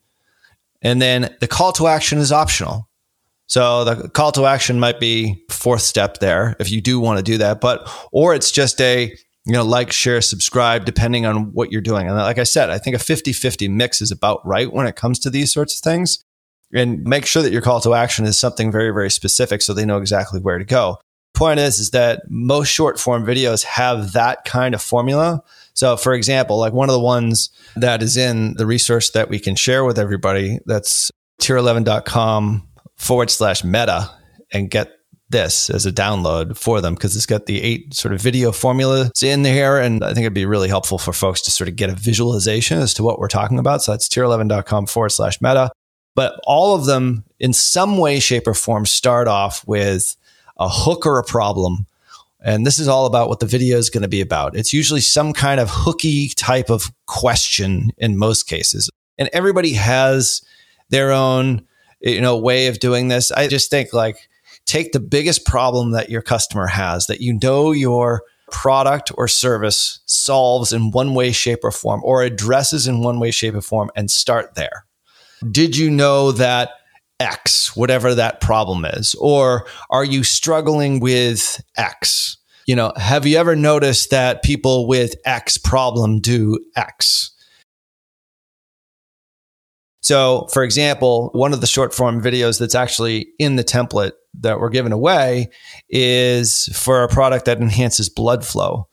And 0.83 1.03
then 1.03 1.35
the 1.40 1.48
call 1.48 1.72
to 1.72 1.88
action 1.88 2.18
is 2.18 2.31
optional. 2.31 2.88
So 3.46 3.85
the 3.85 4.09
call 4.09 4.33
to 4.33 4.46
action 4.46 4.79
might 4.79 5.00
be 5.00 5.44
fourth 5.50 5.83
step 5.83 6.18
there 6.18 6.57
if 6.61 6.70
you 6.70 6.81
do 6.81 7.00
want 7.00 7.18
to 7.18 7.24
do 7.24 7.38
that, 7.38 7.61
but 7.61 7.88
or 8.12 8.35
it's 8.35 8.50
just 8.50 8.81
a 8.81 9.14
you 9.44 9.52
know 9.52 9.64
like, 9.64 9.92
share, 9.92 10.20
subscribe 10.20 10.85
depending 10.85 11.26
on 11.26 11.52
what 11.52 11.70
you're 11.70 11.80
doing. 11.80 12.09
And 12.09 12.16
like 12.16 12.38
I 12.38 12.44
said, 12.44 12.70
I 12.70 12.78
think 12.78 12.96
a 12.96 12.98
50-50 12.98 13.70
mix 13.70 14.00
is 14.00 14.11
about 14.11 14.46
right 14.46 14.72
when 14.72 14.87
it 14.87 14.96
comes 14.96 15.18
to 15.20 15.30
these 15.30 15.52
sorts 15.52 15.76
of 15.76 15.83
things. 15.83 16.22
And 16.72 17.04
make 17.04 17.24
sure 17.24 17.42
that 17.42 17.52
your 17.52 17.62
call 17.62 17.80
to 17.83 17.94
action 17.94 18.24
is 18.24 18.38
something 18.38 18.72
very 18.72 18.90
very 18.90 19.11
specific 19.11 19.62
so 19.62 19.74
they 19.74 19.85
know 19.85 19.98
exactly 19.98 20.40
where 20.40 20.59
to 20.59 20.64
go. 20.64 20.98
Point 21.35 21.61
is 21.61 21.78
is 21.78 21.90
that 21.90 22.22
most 22.28 22.68
short 22.68 22.98
form 22.98 23.24
videos 23.24 23.64
have 23.64 24.12
that 24.12 24.44
kind 24.44 24.74
of 24.74 24.83
formula. 24.83 25.42
So 25.74 25.96
for 25.96 26.14
example, 26.14 26.59
like 26.59 26.72
one 26.72 26.88
of 26.88 26.94
the 26.94 27.00
ones 27.00 27.50
that 27.76 28.02
is 28.02 28.16
in 28.16 28.54
the 28.54 28.66
resource 28.66 29.11
that 29.11 29.28
we 29.28 29.38
can 29.38 29.57
share 29.57 29.85
with 29.85 29.98
everybody 29.98 30.59
that's 30.66 31.11
tier11.com 31.40 32.66
forward 32.96 33.30
slash 33.30 33.64
meta 33.64 34.11
and 34.52 34.70
get 34.70 34.92
this 35.35 35.68
as 35.68 35.85
a 35.85 35.92
download 35.92 36.57
for 36.57 36.81
them 36.81 36.94
because 36.94 37.16
it's 37.16 37.27
got 37.27 37.47
the 37.47 37.61
eight 37.61 37.92
sort 37.92 38.14
of 38.14 38.20
video 38.20 38.53
formulas 38.53 39.11
in 39.23 39.42
there. 39.42 39.81
And 39.81 40.03
I 40.05 40.14
think 40.14 40.20
it'd 40.20 40.33
be 40.33 40.47
really 40.47 40.68
helpful 40.68 40.97
for 40.97 41.12
folks 41.12 41.42
to 41.42 41.51
sort 41.51 41.68
of 41.68 41.77
get 41.77 41.90
a 41.90 41.94
visualization 41.94 42.79
as 42.79 42.94
to 42.94 43.03
what 43.03 43.18
we're 43.18 43.29
talking 43.29 43.59
about. 43.59 43.83
So 43.83 43.92
that's 43.92 44.09
tier11.com 44.09 44.87
forward 44.87 45.11
slash 45.11 45.42
meta. 45.42 45.70
But 46.14 46.40
all 46.44 46.77
of 46.77 46.87
them, 46.87 47.25
in 47.40 47.53
some 47.53 47.99
way, 47.99 48.20
shape, 48.20 48.47
or 48.47 48.55
form, 48.55 48.87
start 48.87 49.27
off 49.27 49.66
with 49.66 50.16
a 50.57 50.68
hook 50.68 51.05
or 51.05 51.18
a 51.18 51.25
problem. 51.25 51.87
And 52.40 52.64
this 52.64 52.79
is 52.79 52.87
all 52.87 53.07
about 53.07 53.29
what 53.29 53.40
the 53.40 53.47
video 53.47 53.77
is 53.77 53.90
going 53.90 54.03
to 54.03 54.09
be 54.09 54.20
about. 54.20 54.57
It's 54.57 54.73
usually 54.73 55.01
some 55.01 55.33
kind 55.33 55.59
of 55.59 55.68
hooky 55.68 56.29
type 56.29 56.70
of 56.70 56.92
question 57.07 57.90
in 57.99 58.16
most 58.16 58.44
cases. 58.44 58.88
And 59.18 59.29
everybody 59.33 59.73
has 59.73 60.42
their 60.90 61.11
own 61.11 61.66
you 62.05 62.20
know 62.20 62.37
way 62.38 62.66
of 62.66 62.79
doing 62.79 63.09
this. 63.09 63.33
I 63.33 63.49
just 63.49 63.70
think 63.70 63.92
like 63.92 64.29
take 64.66 64.92
the 64.92 65.00
biggest 65.00 65.44
problem 65.44 65.92
that 65.92 66.11
your 66.11 66.22
customer 66.22 66.66
has 66.66 67.07
that 67.07 67.20
you 67.20 67.38
know 67.42 67.72
your 67.72 68.22
product 68.50 69.11
or 69.16 69.27
service 69.27 70.00
solves 70.07 70.72
in 70.72 70.90
one 70.90 71.14
way, 71.14 71.33
shape, 71.33 71.61
or 71.62 71.70
form, 71.70 72.00
or 72.05 72.22
addresses 72.22 72.87
in 72.87 73.03
one 73.03 73.18
way, 73.18 73.31
shape, 73.31 73.55
or 73.55 73.61
form, 73.61 73.90
and 73.96 74.11
start 74.11 74.55
there. 74.55 74.85
Did 75.50 75.77
you 75.77 75.90
know 75.90 76.33
that 76.33 76.70
X, 77.20 77.77
whatever 77.77 78.14
that 78.14 78.40
problem 78.40 78.85
is? 78.85 79.14
Or 79.16 79.66
are 79.90 80.05
you 80.05 80.24
struggling 80.24 81.00
with 81.00 81.62
X? 81.77 82.37
You 82.66 82.77
know, 82.77 82.92
have 82.96 83.27
you 83.27 83.37
ever 83.37 83.55
noticed 83.55 84.11
that 84.11 84.42
people 84.42 84.87
with 84.87 85.14
X 85.24 85.59
problem 85.59 86.20
do 86.20 86.59
X? 86.77 87.34
So, 90.05 90.49
for 90.53 90.62
example, 90.62 91.31
one 91.33 91.55
of 91.55 91.62
the 91.62 91.67
short 91.67 91.95
form 91.95 92.21
videos 92.21 92.61
that's 92.61 92.75
actually 92.75 93.29
in 93.38 93.57
the 93.57 93.64
template 93.64 94.12
that 94.40 94.61
we're 94.61 94.69
giving 94.69 94.93
away 94.93 95.49
is 95.88 96.69
for 96.75 97.03
a 97.03 97.09
product 97.09 97.47
that 97.47 97.59
enhances 97.59 98.11
blood 98.11 98.45
flow. 98.45 98.87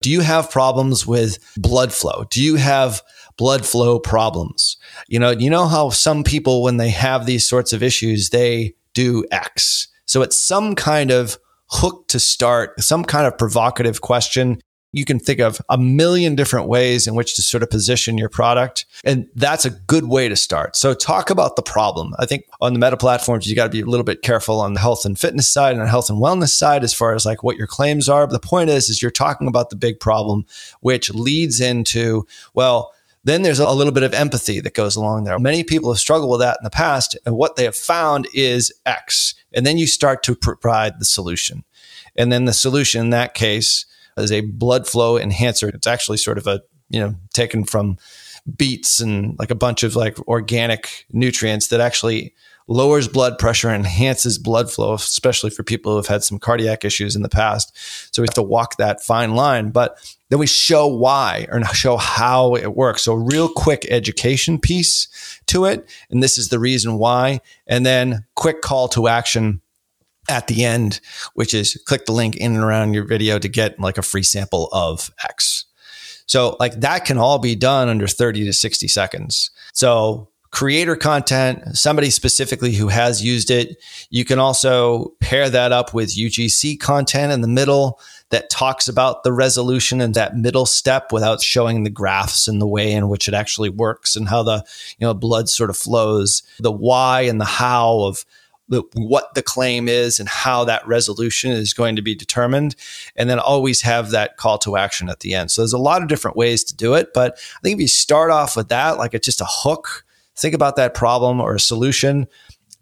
Do 0.00 0.10
you 0.10 0.20
have 0.20 0.50
problems 0.50 1.06
with 1.06 1.38
blood 1.58 1.92
flow? 1.92 2.24
Do 2.30 2.42
you 2.42 2.56
have 2.56 3.02
blood 3.36 3.66
flow 3.66 3.98
problems? 3.98 4.78
You 5.08 5.18
know, 5.18 5.30
you 5.30 5.50
know 5.50 5.66
how 5.66 5.90
some 5.90 6.24
people 6.24 6.62
when 6.62 6.78
they 6.78 6.90
have 6.90 7.26
these 7.26 7.46
sorts 7.46 7.74
of 7.74 7.82
issues, 7.82 8.30
they 8.30 8.76
do 8.94 9.26
X. 9.30 9.88
So 10.06 10.22
it's 10.22 10.38
some 10.38 10.74
kind 10.74 11.10
of 11.10 11.36
hook 11.68 12.08
to 12.08 12.18
start, 12.18 12.80
some 12.80 13.04
kind 13.04 13.26
of 13.26 13.36
provocative 13.36 14.00
question 14.00 14.62
you 14.96 15.04
can 15.04 15.18
think 15.18 15.40
of 15.40 15.60
a 15.68 15.76
million 15.76 16.34
different 16.34 16.68
ways 16.68 17.06
in 17.06 17.14
which 17.14 17.36
to 17.36 17.42
sort 17.42 17.62
of 17.62 17.70
position 17.70 18.16
your 18.16 18.28
product. 18.28 18.86
And 19.04 19.28
that's 19.34 19.64
a 19.64 19.70
good 19.70 20.08
way 20.08 20.28
to 20.28 20.36
start. 20.36 20.74
So 20.76 20.94
talk 20.94 21.30
about 21.30 21.56
the 21.56 21.62
problem. 21.62 22.14
I 22.18 22.26
think 22.26 22.44
on 22.60 22.72
the 22.72 22.78
meta 22.78 22.96
platforms, 22.96 23.46
you 23.46 23.54
got 23.54 23.64
to 23.64 23.70
be 23.70 23.82
a 23.82 23.86
little 23.86 24.04
bit 24.04 24.22
careful 24.22 24.60
on 24.60 24.72
the 24.72 24.80
health 24.80 25.04
and 25.04 25.18
fitness 25.18 25.48
side 25.48 25.74
and 25.74 25.82
the 25.82 25.88
health 25.88 26.08
and 26.08 26.20
wellness 26.20 26.50
side 26.50 26.82
as 26.82 26.94
far 26.94 27.14
as 27.14 27.26
like 27.26 27.42
what 27.42 27.56
your 27.56 27.66
claims 27.66 28.08
are. 28.08 28.26
But 28.26 28.32
the 28.32 28.48
point 28.48 28.70
is, 28.70 28.88
is 28.88 29.02
you're 29.02 29.10
talking 29.10 29.48
about 29.48 29.70
the 29.70 29.76
big 29.76 30.00
problem, 30.00 30.46
which 30.80 31.12
leads 31.12 31.60
into, 31.60 32.26
well, 32.54 32.92
then 33.24 33.42
there's 33.42 33.58
a 33.58 33.70
little 33.72 33.92
bit 33.92 34.04
of 34.04 34.14
empathy 34.14 34.60
that 34.60 34.74
goes 34.74 34.94
along 34.94 35.24
there. 35.24 35.38
Many 35.38 35.64
people 35.64 35.92
have 35.92 35.98
struggled 35.98 36.30
with 36.30 36.40
that 36.40 36.58
in 36.60 36.64
the 36.64 36.70
past. 36.70 37.18
And 37.26 37.36
what 37.36 37.56
they 37.56 37.64
have 37.64 37.74
found 37.74 38.28
is 38.32 38.72
X. 38.86 39.34
And 39.52 39.66
then 39.66 39.78
you 39.78 39.88
start 39.88 40.22
to 40.22 40.36
provide 40.36 41.00
the 41.00 41.04
solution. 41.04 41.64
And 42.16 42.32
then 42.32 42.44
the 42.44 42.52
solution 42.52 43.00
in 43.00 43.10
that 43.10 43.34
case 43.34 43.84
as 44.16 44.32
a 44.32 44.40
blood 44.40 44.86
flow 44.86 45.18
enhancer. 45.18 45.68
It's 45.68 45.86
actually 45.86 46.18
sort 46.18 46.38
of 46.38 46.46
a 46.46 46.62
you 46.88 47.00
know, 47.00 47.14
taken 47.32 47.64
from 47.64 47.98
beets 48.56 49.00
and 49.00 49.36
like 49.38 49.50
a 49.50 49.56
bunch 49.56 49.82
of 49.82 49.96
like 49.96 50.18
organic 50.28 51.06
nutrients 51.12 51.68
that 51.68 51.80
actually 51.80 52.32
lowers 52.68 53.06
blood 53.06 53.38
pressure, 53.38 53.68
and 53.68 53.84
enhances 53.84 54.38
blood 54.38 54.70
flow, 54.70 54.94
especially 54.94 55.50
for 55.50 55.62
people 55.62 55.92
who 55.92 55.96
have 55.96 56.08
had 56.08 56.24
some 56.24 56.38
cardiac 56.38 56.84
issues 56.84 57.14
in 57.14 57.22
the 57.22 57.28
past. 57.28 57.72
So 58.12 58.22
we 58.22 58.26
have 58.26 58.34
to 58.34 58.42
walk 58.42 58.76
that 58.76 59.02
fine 59.02 59.36
line, 59.36 59.70
but 59.70 59.98
then 60.30 60.40
we 60.40 60.48
show 60.48 60.88
why 60.88 61.46
or 61.52 61.64
show 61.66 61.96
how 61.96 62.56
it 62.56 62.74
works. 62.74 63.02
So 63.02 63.14
real 63.14 63.48
quick 63.48 63.86
education 63.88 64.58
piece 64.58 65.40
to 65.46 65.64
it. 65.64 65.88
And 66.10 66.22
this 66.22 66.38
is 66.38 66.48
the 66.48 66.58
reason 66.58 66.98
why. 66.98 67.40
And 67.68 67.86
then 67.86 68.24
quick 68.34 68.62
call 68.62 68.88
to 68.88 69.06
action 69.06 69.60
at 70.28 70.46
the 70.46 70.64
end, 70.64 71.00
which 71.34 71.54
is 71.54 71.80
click 71.86 72.06
the 72.06 72.12
link 72.12 72.36
in 72.36 72.54
and 72.54 72.64
around 72.64 72.94
your 72.94 73.04
video 73.04 73.38
to 73.38 73.48
get 73.48 73.78
like 73.80 73.98
a 73.98 74.02
free 74.02 74.22
sample 74.22 74.68
of 74.72 75.10
X. 75.24 75.64
So 76.26 76.56
like 76.58 76.80
that 76.80 77.04
can 77.04 77.18
all 77.18 77.38
be 77.38 77.54
done 77.54 77.88
under 77.88 78.06
30 78.06 78.44
to 78.46 78.52
60 78.52 78.88
seconds. 78.88 79.50
So 79.72 80.28
creator 80.50 80.96
content, 80.96 81.76
somebody 81.76 82.08
specifically 82.08 82.72
who 82.72 82.88
has 82.88 83.22
used 83.22 83.50
it. 83.50 83.76
You 84.08 84.24
can 84.24 84.38
also 84.38 85.12
pair 85.20 85.50
that 85.50 85.70
up 85.70 85.92
with 85.92 86.16
UGC 86.16 86.80
content 86.80 87.32
in 87.32 87.42
the 87.42 87.48
middle 87.48 88.00
that 88.30 88.50
talks 88.50 88.88
about 88.88 89.22
the 89.22 89.32
resolution 89.32 90.00
and 90.00 90.14
that 90.14 90.36
middle 90.36 90.66
step 90.66 91.12
without 91.12 91.42
showing 91.42 91.84
the 91.84 91.90
graphs 91.90 92.48
and 92.48 92.60
the 92.60 92.66
way 92.66 92.92
in 92.92 93.08
which 93.08 93.28
it 93.28 93.34
actually 93.34 93.68
works 93.68 94.16
and 94.16 94.28
how 94.28 94.42
the 94.42 94.64
you 94.98 95.06
know 95.06 95.14
blood 95.14 95.48
sort 95.48 95.70
of 95.70 95.76
flows, 95.76 96.42
the 96.58 96.72
why 96.72 97.20
and 97.20 97.40
the 97.40 97.44
how 97.44 98.00
of 98.00 98.24
the, 98.68 98.82
what 98.94 99.34
the 99.34 99.42
claim 99.42 99.88
is 99.88 100.18
and 100.18 100.28
how 100.28 100.64
that 100.64 100.86
resolution 100.86 101.52
is 101.52 101.72
going 101.72 101.96
to 101.96 102.02
be 102.02 102.14
determined. 102.14 102.74
And 103.14 103.30
then 103.30 103.38
always 103.38 103.82
have 103.82 104.10
that 104.10 104.36
call 104.36 104.58
to 104.58 104.76
action 104.76 105.08
at 105.08 105.20
the 105.20 105.34
end. 105.34 105.50
So 105.50 105.62
there's 105.62 105.72
a 105.72 105.78
lot 105.78 106.02
of 106.02 106.08
different 106.08 106.36
ways 106.36 106.64
to 106.64 106.76
do 106.76 106.94
it. 106.94 107.12
But 107.14 107.38
I 107.56 107.60
think 107.62 107.74
if 107.74 107.80
you 107.80 107.88
start 107.88 108.30
off 108.30 108.56
with 108.56 108.68
that, 108.68 108.98
like 108.98 109.14
it's 109.14 109.24
just 109.24 109.40
a 109.40 109.46
hook, 109.48 110.04
think 110.36 110.54
about 110.54 110.76
that 110.76 110.94
problem 110.94 111.40
or 111.40 111.54
a 111.54 111.60
solution, 111.60 112.26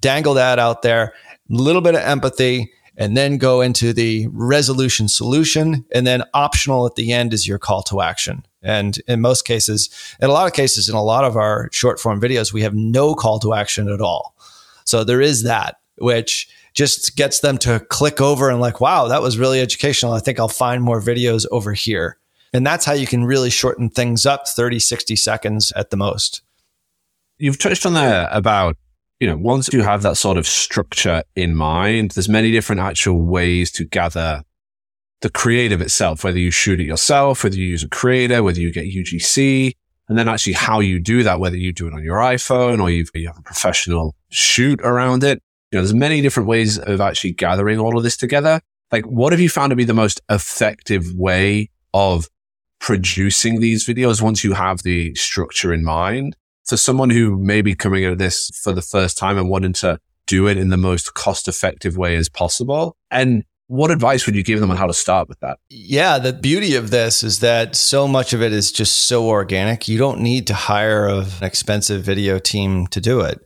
dangle 0.00 0.34
that 0.34 0.58
out 0.58 0.82
there, 0.82 1.12
a 1.50 1.54
little 1.54 1.82
bit 1.82 1.94
of 1.94 2.00
empathy, 2.00 2.72
and 2.96 3.16
then 3.16 3.38
go 3.38 3.60
into 3.60 3.92
the 3.92 4.28
resolution 4.30 5.08
solution. 5.08 5.84
And 5.92 6.06
then 6.06 6.22
optional 6.32 6.86
at 6.86 6.94
the 6.94 7.12
end 7.12 7.34
is 7.34 7.46
your 7.46 7.58
call 7.58 7.82
to 7.84 8.00
action. 8.00 8.46
And 8.62 8.98
in 9.06 9.20
most 9.20 9.44
cases, 9.44 9.90
in 10.20 10.30
a 10.30 10.32
lot 10.32 10.46
of 10.46 10.54
cases, 10.54 10.88
in 10.88 10.94
a 10.94 11.02
lot 11.02 11.24
of 11.24 11.36
our 11.36 11.68
short 11.70 12.00
form 12.00 12.20
videos, 12.20 12.52
we 12.52 12.62
have 12.62 12.74
no 12.74 13.14
call 13.14 13.38
to 13.40 13.52
action 13.52 13.88
at 13.90 14.00
all. 14.00 14.33
So 14.84 15.04
there 15.04 15.20
is 15.20 15.42
that, 15.42 15.76
which 15.96 16.48
just 16.74 17.16
gets 17.16 17.40
them 17.40 17.56
to 17.58 17.80
click 17.88 18.20
over 18.20 18.50
and 18.50 18.60
like, 18.60 18.80
wow, 18.80 19.08
that 19.08 19.22
was 19.22 19.38
really 19.38 19.60
educational. 19.60 20.12
I 20.12 20.20
think 20.20 20.38
I'll 20.38 20.48
find 20.48 20.82
more 20.82 21.00
videos 21.00 21.46
over 21.50 21.72
here. 21.72 22.18
And 22.52 22.66
that's 22.66 22.84
how 22.84 22.92
you 22.92 23.06
can 23.06 23.24
really 23.24 23.50
shorten 23.50 23.90
things 23.90 24.26
up 24.26 24.46
30, 24.46 24.78
60 24.78 25.16
seconds 25.16 25.72
at 25.74 25.90
the 25.90 25.96
most. 25.96 26.42
You've 27.38 27.58
touched 27.58 27.84
on 27.84 27.94
there 27.94 28.28
about, 28.30 28.76
you 29.18 29.26
know, 29.26 29.36
once 29.36 29.72
you 29.72 29.82
have 29.82 30.02
that 30.02 30.16
sort 30.16 30.36
of 30.36 30.46
structure 30.46 31.22
in 31.34 31.56
mind, 31.56 32.12
there's 32.12 32.28
many 32.28 32.52
different 32.52 32.80
actual 32.80 33.24
ways 33.24 33.70
to 33.72 33.84
gather 33.84 34.44
the 35.20 35.30
creative 35.30 35.80
itself, 35.80 36.22
whether 36.22 36.38
you 36.38 36.50
shoot 36.50 36.80
it 36.80 36.84
yourself, 36.84 37.42
whether 37.42 37.56
you 37.56 37.66
use 37.66 37.82
a 37.82 37.88
creator, 37.88 38.42
whether 38.42 38.60
you 38.60 38.72
get 38.72 38.84
UGC, 38.84 39.72
and 40.08 40.18
then 40.18 40.28
actually 40.28 40.52
how 40.52 40.80
you 40.80 41.00
do 41.00 41.22
that, 41.22 41.40
whether 41.40 41.56
you 41.56 41.72
do 41.72 41.86
it 41.86 41.94
on 41.94 42.02
your 42.02 42.18
iPhone 42.18 42.82
or 42.82 42.90
you 42.90 43.04
have 43.26 43.38
a 43.38 43.42
professional 43.42 44.14
shoot 44.30 44.80
around 44.82 45.24
it. 45.24 45.42
You 45.70 45.78
know, 45.78 45.82
there's 45.82 45.94
many 45.94 46.20
different 46.20 46.48
ways 46.48 46.78
of 46.78 47.00
actually 47.00 47.32
gathering 47.32 47.78
all 47.78 47.96
of 47.96 48.02
this 48.02 48.16
together. 48.16 48.60
Like, 48.92 49.04
what 49.06 49.32
have 49.32 49.40
you 49.40 49.48
found 49.48 49.70
to 49.70 49.76
be 49.76 49.84
the 49.84 49.94
most 49.94 50.20
effective 50.30 51.04
way 51.14 51.70
of 51.92 52.28
producing 52.80 53.60
these 53.60 53.86
videos 53.86 54.20
once 54.20 54.44
you 54.44 54.52
have 54.52 54.82
the 54.82 55.14
structure 55.14 55.72
in 55.72 55.84
mind? 55.84 56.36
For 56.66 56.76
someone 56.76 57.10
who 57.10 57.38
may 57.38 57.60
be 57.60 57.74
coming 57.74 58.04
at 58.04 58.18
this 58.18 58.50
for 58.62 58.72
the 58.72 58.82
first 58.82 59.18
time 59.18 59.36
and 59.36 59.48
wanting 59.50 59.72
to 59.74 59.98
do 60.26 60.46
it 60.46 60.56
in 60.56 60.70
the 60.70 60.76
most 60.76 61.14
cost 61.14 61.48
effective 61.48 61.96
way 61.96 62.16
as 62.16 62.28
possible. 62.28 62.96
And 63.10 63.44
what 63.74 63.90
advice 63.90 64.24
would 64.24 64.36
you 64.36 64.44
give 64.44 64.60
them 64.60 64.70
on 64.70 64.76
how 64.76 64.86
to 64.86 64.94
start 64.94 65.28
with 65.28 65.40
that? 65.40 65.58
Yeah, 65.68 66.18
the 66.20 66.32
beauty 66.32 66.76
of 66.76 66.90
this 66.90 67.24
is 67.24 67.40
that 67.40 67.74
so 67.74 68.06
much 68.06 68.32
of 68.32 68.40
it 68.40 68.52
is 68.52 68.70
just 68.70 69.08
so 69.08 69.26
organic. 69.26 69.88
You 69.88 69.98
don't 69.98 70.20
need 70.20 70.46
to 70.46 70.54
hire 70.54 71.08
an 71.08 71.26
expensive 71.42 72.04
video 72.04 72.38
team 72.38 72.86
to 72.88 73.00
do 73.00 73.20
it. 73.20 73.44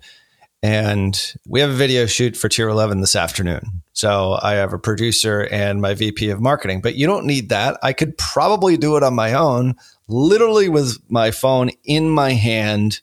And 0.63 1.19
we 1.47 1.61
have 1.61 1.71
a 1.71 1.75
video 1.75 2.05
shoot 2.05 2.37
for 2.37 2.51
Tier 2.51 2.69
11 2.69 3.01
this 3.01 3.17
afternoon. 3.17 3.83
So 3.95 4.39
I 4.43 4.55
have 4.55 4.75
a 4.75 4.79
producer 4.79 5.49
and 5.51 5.81
my 5.81 5.95
VP 5.95 6.29
of 6.29 6.43
marketing, 6.43 6.83
but 6.83 6.97
you 6.97 7.07
don't 7.07 7.25
need 7.25 7.49
that. 7.49 7.79
I 7.83 7.95
could 7.95 8.19
probably 8.19 8.77
do 8.77 8.99
it 8.99 9.03
on 9.03 9.15
my 9.15 9.33
own, 9.33 9.77
literally 10.09 10.69
with 10.69 10.99
my 11.09 11.31
phone 11.31 11.71
in 11.85 12.11
my 12.11 12.33
hand. 12.33 13.01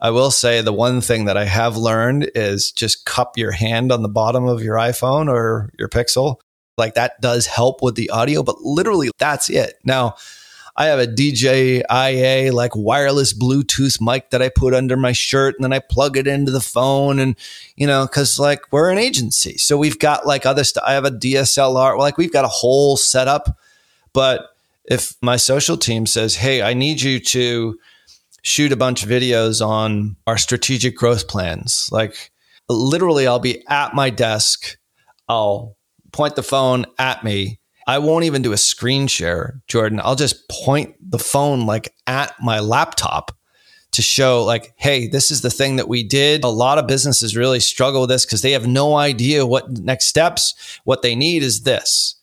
I 0.00 0.10
will 0.10 0.30
say 0.30 0.60
the 0.60 0.72
one 0.72 1.00
thing 1.00 1.24
that 1.24 1.36
I 1.36 1.46
have 1.46 1.76
learned 1.76 2.30
is 2.36 2.70
just 2.70 3.06
cup 3.06 3.36
your 3.36 3.50
hand 3.50 3.90
on 3.90 4.02
the 4.02 4.08
bottom 4.08 4.46
of 4.46 4.62
your 4.62 4.76
iPhone 4.76 5.28
or 5.28 5.72
your 5.76 5.88
Pixel 5.88 6.36
like 6.80 6.94
that 6.94 7.20
does 7.20 7.46
help 7.46 7.82
with 7.82 7.94
the 7.94 8.10
audio, 8.10 8.42
but 8.42 8.62
literally 8.62 9.10
that's 9.18 9.48
it. 9.48 9.78
Now, 9.84 10.16
I 10.76 10.86
have 10.86 10.98
a 10.98 11.06
DJI 11.06 12.50
like 12.52 12.74
wireless 12.74 13.34
Bluetooth 13.34 14.00
mic 14.00 14.30
that 14.30 14.40
I 14.40 14.48
put 14.48 14.72
under 14.72 14.96
my 14.96 15.12
shirt 15.12 15.54
and 15.56 15.64
then 15.64 15.74
I 15.74 15.78
plug 15.78 16.16
it 16.16 16.26
into 16.26 16.50
the 16.50 16.60
phone 16.60 17.18
and 17.18 17.36
you 17.76 17.86
know 17.86 18.06
cuz 18.06 18.38
like 18.38 18.72
we're 18.72 18.90
an 18.90 18.96
agency. 18.96 19.58
So 19.58 19.76
we've 19.76 19.98
got 19.98 20.26
like 20.26 20.46
other 20.46 20.64
stuff. 20.64 20.84
I 20.86 20.94
have 20.94 21.04
a 21.04 21.10
DSLR, 21.10 21.98
like 21.98 22.16
we've 22.16 22.32
got 22.32 22.46
a 22.46 22.48
whole 22.48 22.96
setup. 22.96 23.58
But 24.14 24.48
if 24.86 25.14
my 25.20 25.36
social 25.36 25.76
team 25.76 26.06
says, 26.06 26.36
"Hey, 26.36 26.62
I 26.62 26.72
need 26.72 27.02
you 27.02 27.20
to 27.20 27.78
shoot 28.42 28.72
a 28.72 28.76
bunch 28.76 29.02
of 29.02 29.10
videos 29.10 29.64
on 29.64 30.16
our 30.26 30.38
strategic 30.38 30.96
growth 30.96 31.28
plans." 31.28 31.90
Like 31.92 32.32
literally 32.70 33.26
I'll 33.26 33.38
be 33.38 33.62
at 33.68 33.94
my 33.94 34.08
desk. 34.08 34.78
I'll 35.28 35.76
point 36.12 36.36
the 36.36 36.42
phone 36.42 36.86
at 36.98 37.24
me. 37.24 37.60
I 37.86 37.98
won't 37.98 38.24
even 38.24 38.42
do 38.42 38.52
a 38.52 38.56
screen 38.56 39.06
share, 39.06 39.60
Jordan. 39.66 40.00
I'll 40.02 40.16
just 40.16 40.48
point 40.48 40.94
the 41.00 41.18
phone 41.18 41.66
like 41.66 41.94
at 42.06 42.34
my 42.40 42.60
laptop 42.60 43.32
to 43.92 44.02
show 44.02 44.44
like, 44.44 44.72
hey, 44.76 45.08
this 45.08 45.30
is 45.30 45.40
the 45.40 45.50
thing 45.50 45.76
that 45.76 45.88
we 45.88 46.02
did. 46.02 46.44
A 46.44 46.48
lot 46.48 46.78
of 46.78 46.86
businesses 46.86 47.36
really 47.36 47.60
struggle 47.60 48.02
with 48.02 48.10
this 48.10 48.24
because 48.24 48.42
they 48.42 48.52
have 48.52 48.66
no 48.66 48.96
idea 48.96 49.46
what 49.46 49.70
next 49.70 50.06
steps. 50.06 50.78
What 50.84 51.02
they 51.02 51.14
need 51.14 51.42
is 51.42 51.62
this. 51.62 52.16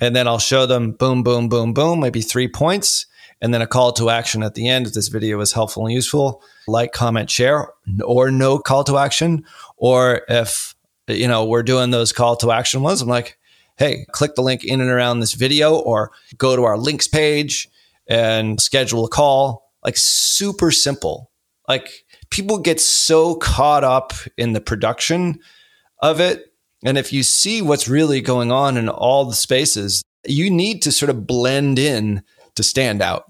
And 0.00 0.16
then 0.16 0.26
I'll 0.26 0.38
show 0.38 0.66
them 0.66 0.92
boom, 0.92 1.22
boom, 1.22 1.48
boom, 1.48 1.74
boom, 1.74 2.00
maybe 2.00 2.22
three 2.22 2.48
points. 2.48 3.06
And 3.40 3.52
then 3.52 3.60
a 3.60 3.66
call 3.66 3.92
to 3.94 4.08
action 4.08 4.42
at 4.42 4.54
the 4.54 4.68
end 4.68 4.86
if 4.86 4.94
this 4.94 5.08
video 5.08 5.40
is 5.40 5.52
helpful 5.52 5.84
and 5.84 5.92
useful. 5.92 6.42
Like, 6.68 6.92
comment, 6.92 7.28
share, 7.28 7.68
or 8.04 8.30
no 8.30 8.58
call 8.58 8.84
to 8.84 8.98
action. 8.98 9.44
Or 9.76 10.22
if 10.28 10.74
you 11.16 11.28
know, 11.28 11.44
we're 11.44 11.62
doing 11.62 11.90
those 11.90 12.12
call 12.12 12.36
to 12.36 12.52
action 12.52 12.82
ones. 12.82 13.02
I'm 13.02 13.08
like, 13.08 13.38
hey, 13.76 14.06
click 14.12 14.34
the 14.34 14.42
link 14.42 14.64
in 14.64 14.80
and 14.80 14.90
around 14.90 15.20
this 15.20 15.34
video 15.34 15.76
or 15.76 16.12
go 16.36 16.56
to 16.56 16.64
our 16.64 16.78
links 16.78 17.08
page 17.08 17.68
and 18.06 18.60
schedule 18.60 19.04
a 19.04 19.08
call. 19.08 19.70
Like 19.84 19.96
super 19.96 20.70
simple. 20.70 21.30
Like 21.68 22.04
people 22.30 22.58
get 22.58 22.80
so 22.80 23.34
caught 23.36 23.84
up 23.84 24.12
in 24.36 24.52
the 24.52 24.60
production 24.60 25.40
of 26.00 26.20
it. 26.20 26.52
And 26.84 26.98
if 26.98 27.12
you 27.12 27.22
see 27.22 27.62
what's 27.62 27.88
really 27.88 28.20
going 28.20 28.50
on 28.50 28.76
in 28.76 28.88
all 28.88 29.24
the 29.24 29.34
spaces, 29.34 30.02
you 30.26 30.50
need 30.50 30.82
to 30.82 30.92
sort 30.92 31.10
of 31.10 31.26
blend 31.26 31.78
in 31.78 32.22
to 32.56 32.62
stand 32.62 33.02
out. 33.02 33.24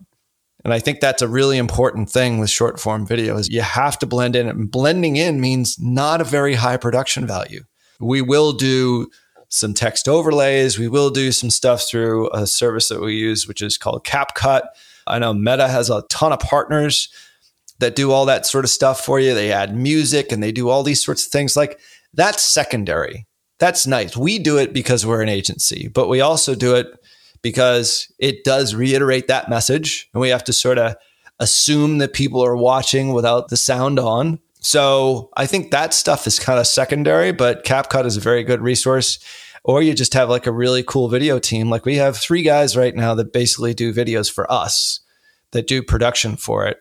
And 0.64 0.72
I 0.72 0.78
think 0.78 1.00
that's 1.00 1.22
a 1.22 1.28
really 1.28 1.58
important 1.58 2.08
thing 2.08 2.38
with 2.38 2.50
short 2.50 2.78
form 2.78 3.06
videos. 3.06 3.50
You 3.50 3.62
have 3.62 3.98
to 3.98 4.06
blend 4.06 4.36
in. 4.36 4.48
And 4.48 4.70
blending 4.70 5.16
in 5.16 5.40
means 5.40 5.78
not 5.80 6.20
a 6.20 6.24
very 6.24 6.54
high 6.54 6.76
production 6.76 7.26
value. 7.26 7.64
We 8.02 8.20
will 8.20 8.52
do 8.52 9.10
some 9.48 9.74
text 9.74 10.08
overlays. 10.08 10.78
We 10.78 10.88
will 10.88 11.10
do 11.10 11.30
some 11.30 11.50
stuff 11.50 11.86
through 11.88 12.30
a 12.32 12.46
service 12.46 12.88
that 12.88 13.00
we 13.00 13.14
use, 13.14 13.46
which 13.46 13.62
is 13.62 13.78
called 13.78 14.04
CapCut. 14.04 14.62
I 15.06 15.18
know 15.18 15.34
Meta 15.34 15.68
has 15.68 15.90
a 15.90 16.02
ton 16.08 16.32
of 16.32 16.40
partners 16.40 17.08
that 17.78 17.96
do 17.96 18.12
all 18.12 18.24
that 18.26 18.46
sort 18.46 18.64
of 18.64 18.70
stuff 18.70 19.04
for 19.04 19.20
you. 19.20 19.34
They 19.34 19.52
add 19.52 19.76
music 19.76 20.32
and 20.32 20.42
they 20.42 20.52
do 20.52 20.68
all 20.68 20.82
these 20.82 21.04
sorts 21.04 21.26
of 21.26 21.32
things. 21.32 21.56
Like 21.56 21.80
that's 22.14 22.42
secondary. 22.42 23.26
That's 23.58 23.86
nice. 23.86 24.16
We 24.16 24.38
do 24.38 24.58
it 24.58 24.72
because 24.72 25.04
we're 25.06 25.22
an 25.22 25.28
agency, 25.28 25.88
but 25.88 26.08
we 26.08 26.20
also 26.20 26.54
do 26.54 26.74
it 26.74 26.86
because 27.42 28.10
it 28.18 28.44
does 28.44 28.74
reiterate 28.74 29.28
that 29.28 29.50
message. 29.50 30.08
And 30.14 30.20
we 30.20 30.30
have 30.30 30.44
to 30.44 30.52
sort 30.52 30.78
of 30.78 30.96
assume 31.38 31.98
that 31.98 32.12
people 32.12 32.42
are 32.44 32.56
watching 32.56 33.12
without 33.12 33.48
the 33.48 33.56
sound 33.56 33.98
on. 33.98 34.38
So 34.62 35.30
I 35.36 35.46
think 35.46 35.70
that 35.70 35.92
stuff 35.92 36.26
is 36.26 36.38
kind 36.38 36.58
of 36.58 36.66
secondary, 36.66 37.32
but 37.32 37.64
CapCut 37.64 38.06
is 38.06 38.16
a 38.16 38.20
very 38.20 38.44
good 38.44 38.62
resource. 38.62 39.18
Or 39.64 39.82
you 39.82 39.94
just 39.94 40.14
have 40.14 40.28
like 40.28 40.46
a 40.46 40.52
really 40.52 40.82
cool 40.82 41.08
video 41.08 41.38
team. 41.38 41.70
Like 41.70 41.84
we 41.84 41.96
have 41.96 42.16
three 42.16 42.42
guys 42.42 42.76
right 42.76 42.94
now 42.94 43.14
that 43.14 43.32
basically 43.32 43.74
do 43.74 43.92
videos 43.92 44.32
for 44.32 44.50
us 44.50 45.00
that 45.52 45.66
do 45.66 45.82
production 45.82 46.36
for 46.36 46.66
it. 46.66 46.78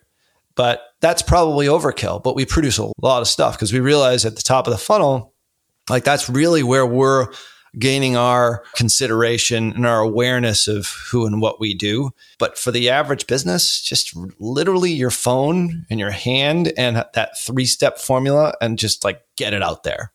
But 0.55 0.81
that's 0.99 1.21
probably 1.21 1.67
overkill. 1.67 2.23
But 2.23 2.35
we 2.35 2.45
produce 2.45 2.77
a 2.77 2.91
lot 3.01 3.21
of 3.21 3.27
stuff 3.27 3.53
because 3.53 3.71
we 3.71 3.79
realize 3.79 4.25
at 4.25 4.35
the 4.35 4.41
top 4.41 4.65
of 4.67 4.71
the 4.71 4.79
funnel, 4.79 5.33
like 5.89 6.03
that's 6.03 6.29
really 6.29 6.63
where 6.63 6.85
we're 6.85 7.27
gaining 7.79 8.17
our 8.17 8.63
consideration 8.75 9.71
and 9.73 9.85
our 9.85 9.99
awareness 9.99 10.67
of 10.67 10.87
who 11.09 11.25
and 11.25 11.41
what 11.41 11.59
we 11.59 11.73
do. 11.73 12.11
But 12.37 12.57
for 12.57 12.71
the 12.71 12.89
average 12.89 13.27
business, 13.27 13.81
just 13.81 14.15
literally 14.39 14.91
your 14.91 15.11
phone 15.11 15.85
in 15.89 15.97
your 15.97 16.11
hand 16.11 16.73
and 16.77 16.97
that 16.97 17.39
three 17.39 17.65
step 17.65 17.97
formula 17.97 18.53
and 18.61 18.77
just 18.77 19.03
like 19.03 19.21
get 19.37 19.53
it 19.53 19.63
out 19.63 19.83
there 19.83 20.11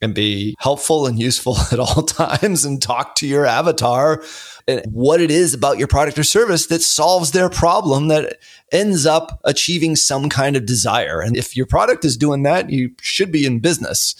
and 0.00 0.14
be 0.14 0.54
helpful 0.58 1.06
and 1.06 1.18
useful 1.18 1.56
at 1.72 1.78
all 1.78 2.02
times 2.02 2.64
and 2.64 2.82
talk 2.82 3.14
to 3.16 3.26
your 3.26 3.46
avatar 3.46 4.22
and 4.66 4.82
what 4.92 5.20
it 5.20 5.30
is 5.30 5.54
about 5.54 5.78
your 5.78 5.88
product 5.88 6.18
or 6.18 6.24
service 6.24 6.66
that 6.66 6.82
solves 6.82 7.32
their 7.32 7.48
problem 7.48 8.08
that 8.08 8.38
ends 8.70 9.06
up 9.06 9.40
achieving 9.44 9.96
some 9.96 10.28
kind 10.28 10.56
of 10.56 10.66
desire. 10.66 11.20
And 11.20 11.36
if 11.36 11.56
your 11.56 11.66
product 11.66 12.04
is 12.04 12.16
doing 12.16 12.42
that, 12.42 12.70
you 12.70 12.90
should 13.00 13.32
be 13.32 13.46
in 13.46 13.60
business. 13.60 14.14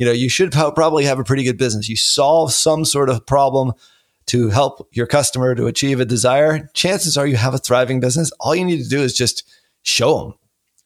You 0.00 0.06
know, 0.06 0.12
you 0.12 0.28
should 0.28 0.50
probably 0.74 1.04
have 1.04 1.20
a 1.20 1.24
pretty 1.24 1.44
good 1.44 1.58
business. 1.58 1.88
You 1.88 1.94
solve 1.94 2.52
some 2.52 2.84
sort 2.84 3.08
of 3.08 3.24
problem 3.24 3.74
to 4.26 4.48
help 4.48 4.88
your 4.92 5.06
customer 5.06 5.54
to 5.54 5.66
achieve 5.66 6.00
a 6.00 6.04
desire. 6.04 6.68
Chances 6.74 7.16
are 7.16 7.26
you 7.26 7.36
have 7.36 7.54
a 7.54 7.58
thriving 7.58 8.00
business. 8.00 8.32
All 8.40 8.56
you 8.56 8.64
need 8.64 8.82
to 8.82 8.88
do 8.88 9.00
is 9.00 9.16
just 9.16 9.48
show 9.82 10.18
them. 10.18 10.34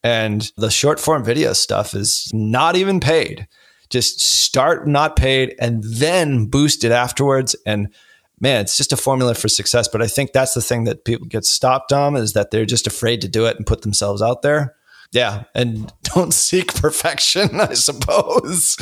And 0.03 0.51
the 0.57 0.69
short 0.69 0.99
form 0.99 1.23
video 1.23 1.53
stuff 1.53 1.95
is 1.95 2.29
not 2.31 2.75
even 2.75 2.99
paid 2.99 3.47
just 3.89 4.19
start 4.19 4.87
not 4.87 5.15
paid 5.15 5.55
and 5.59 5.83
then 5.83 6.45
boost 6.47 6.83
it 6.83 6.91
afterwards. 6.91 7.55
And 7.65 7.93
man, 8.39 8.61
it's 8.61 8.77
just 8.77 8.93
a 8.93 8.97
formula 8.97 9.35
for 9.35 9.47
success. 9.47 9.87
But 9.87 10.01
I 10.01 10.07
think 10.07 10.31
that's 10.31 10.53
the 10.53 10.61
thing 10.61 10.85
that 10.85 11.05
people 11.05 11.27
get 11.27 11.45
stopped 11.45 11.93
on 11.93 12.15
is 12.15 12.33
that 12.33 12.51
they're 12.51 12.65
just 12.65 12.87
afraid 12.87 13.21
to 13.21 13.27
do 13.27 13.45
it 13.45 13.57
and 13.57 13.65
put 13.65 13.81
themselves 13.81 14.21
out 14.21 14.41
there. 14.41 14.75
Yeah. 15.11 15.43
And 15.53 15.91
don't 16.03 16.33
seek 16.33 16.73
perfection, 16.75 17.59
I 17.59 17.73
suppose. 17.73 18.75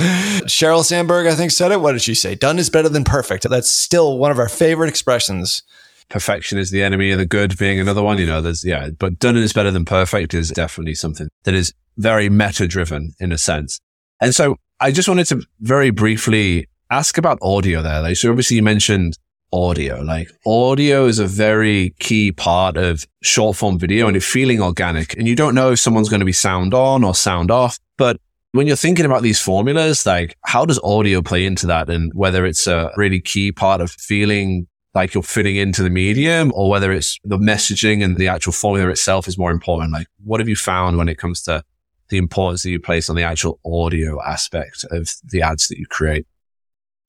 Sheryl 0.45 0.83
Sandberg, 0.83 1.27
I 1.27 1.35
think, 1.35 1.51
said 1.51 1.71
it. 1.71 1.81
What 1.81 1.93
did 1.93 2.01
she 2.01 2.15
say? 2.15 2.35
Done 2.35 2.59
is 2.59 2.69
better 2.69 2.89
than 2.89 3.03
perfect. 3.03 3.47
That's 3.49 3.71
still 3.71 4.17
one 4.17 4.31
of 4.31 4.39
our 4.39 4.49
favorite 4.49 4.89
expressions. 4.89 5.63
Perfection 6.09 6.57
is 6.57 6.69
the 6.69 6.83
enemy 6.83 7.11
of 7.11 7.19
the 7.19 7.25
good, 7.25 7.57
being 7.57 7.79
another 7.79 8.03
one. 8.03 8.17
You 8.17 8.25
know, 8.25 8.41
there's, 8.41 8.63
yeah, 8.63 8.89
but 8.97 9.19
done 9.19 9.37
is 9.37 9.53
better 9.53 9.71
than 9.71 9.85
perfect 9.85 10.33
is 10.33 10.49
definitely 10.49 10.95
something 10.95 11.29
that 11.43 11.53
is 11.53 11.73
very 11.97 12.29
meta 12.29 12.67
driven 12.67 13.13
in 13.19 13.31
a 13.31 13.37
sense. 13.37 13.79
And 14.21 14.35
so 14.35 14.57
I 14.79 14.91
just 14.91 15.07
wanted 15.07 15.27
to 15.27 15.41
very 15.59 15.91
briefly 15.91 16.67
ask 16.91 17.17
about 17.17 17.39
audio 17.41 17.81
there. 17.81 18.01
Like, 18.01 18.17
so 18.17 18.29
obviously 18.29 18.57
you 18.57 18.63
mentioned 18.63 19.17
audio. 19.53 20.01
Like 20.01 20.29
audio 20.45 21.05
is 21.05 21.19
a 21.19 21.27
very 21.27 21.91
key 21.99 22.31
part 22.31 22.75
of 22.75 23.05
short 23.21 23.55
form 23.55 23.77
video 23.77 24.07
and 24.07 24.17
it's 24.17 24.25
feeling 24.25 24.61
organic. 24.61 25.15
And 25.15 25.27
you 25.27 25.35
don't 25.35 25.55
know 25.55 25.71
if 25.71 25.79
someone's 25.79 26.09
going 26.09 26.19
to 26.21 26.25
be 26.25 26.33
sound 26.33 26.73
on 26.73 27.03
or 27.03 27.13
sound 27.13 27.51
off. 27.51 27.77
But 27.97 28.19
when 28.51 28.67
you're 28.67 28.75
thinking 28.75 29.05
about 29.05 29.21
these 29.21 29.39
formulas, 29.39 30.05
like 30.05 30.35
how 30.41 30.65
does 30.65 30.79
audio 30.83 31.21
play 31.21 31.45
into 31.45 31.67
that? 31.67 31.89
And 31.89 32.11
whether 32.15 32.45
it's 32.45 32.67
a 32.67 32.91
really 32.97 33.21
key 33.21 33.51
part 33.51 33.79
of 33.79 33.91
feeling 33.91 34.67
like 34.95 35.13
you're 35.13 35.23
fitting 35.23 35.55
into 35.55 35.83
the 35.83 35.89
medium 35.89 36.51
or 36.55 36.69
whether 36.69 36.91
it's 36.91 37.17
the 37.23 37.37
messaging 37.37 38.03
and 38.03 38.17
the 38.17 38.27
actual 38.27 38.53
formula 38.53 38.89
itself 38.89 39.27
is 39.27 39.37
more 39.37 39.51
important. 39.51 39.91
Like 39.91 40.07
what 40.23 40.39
have 40.39 40.49
you 40.49 40.55
found 40.55 40.97
when 40.97 41.09
it 41.09 41.17
comes 41.17 41.41
to 41.43 41.63
the 42.09 42.17
importance 42.17 42.63
that 42.63 42.69
you 42.69 42.79
place 42.79 43.09
on 43.09 43.15
the 43.15 43.23
actual 43.23 43.59
audio 43.65 44.21
aspect 44.23 44.83
of 44.91 45.09
the 45.23 45.41
ads 45.41 45.67
that 45.67 45.77
you 45.77 45.85
create? 45.87 46.25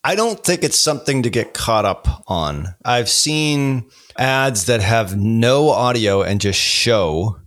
I 0.06 0.16
don't 0.16 0.44
think 0.44 0.62
it's 0.62 0.78
something 0.78 1.22
to 1.22 1.30
get 1.30 1.54
caught 1.54 1.86
up 1.86 2.24
on. 2.28 2.74
I've 2.84 3.08
seen 3.08 3.88
ads 4.18 4.66
that 4.66 4.82
have 4.82 5.16
no 5.16 5.70
audio 5.70 6.22
and 6.22 6.42
just 6.42 6.60
show 6.60 7.40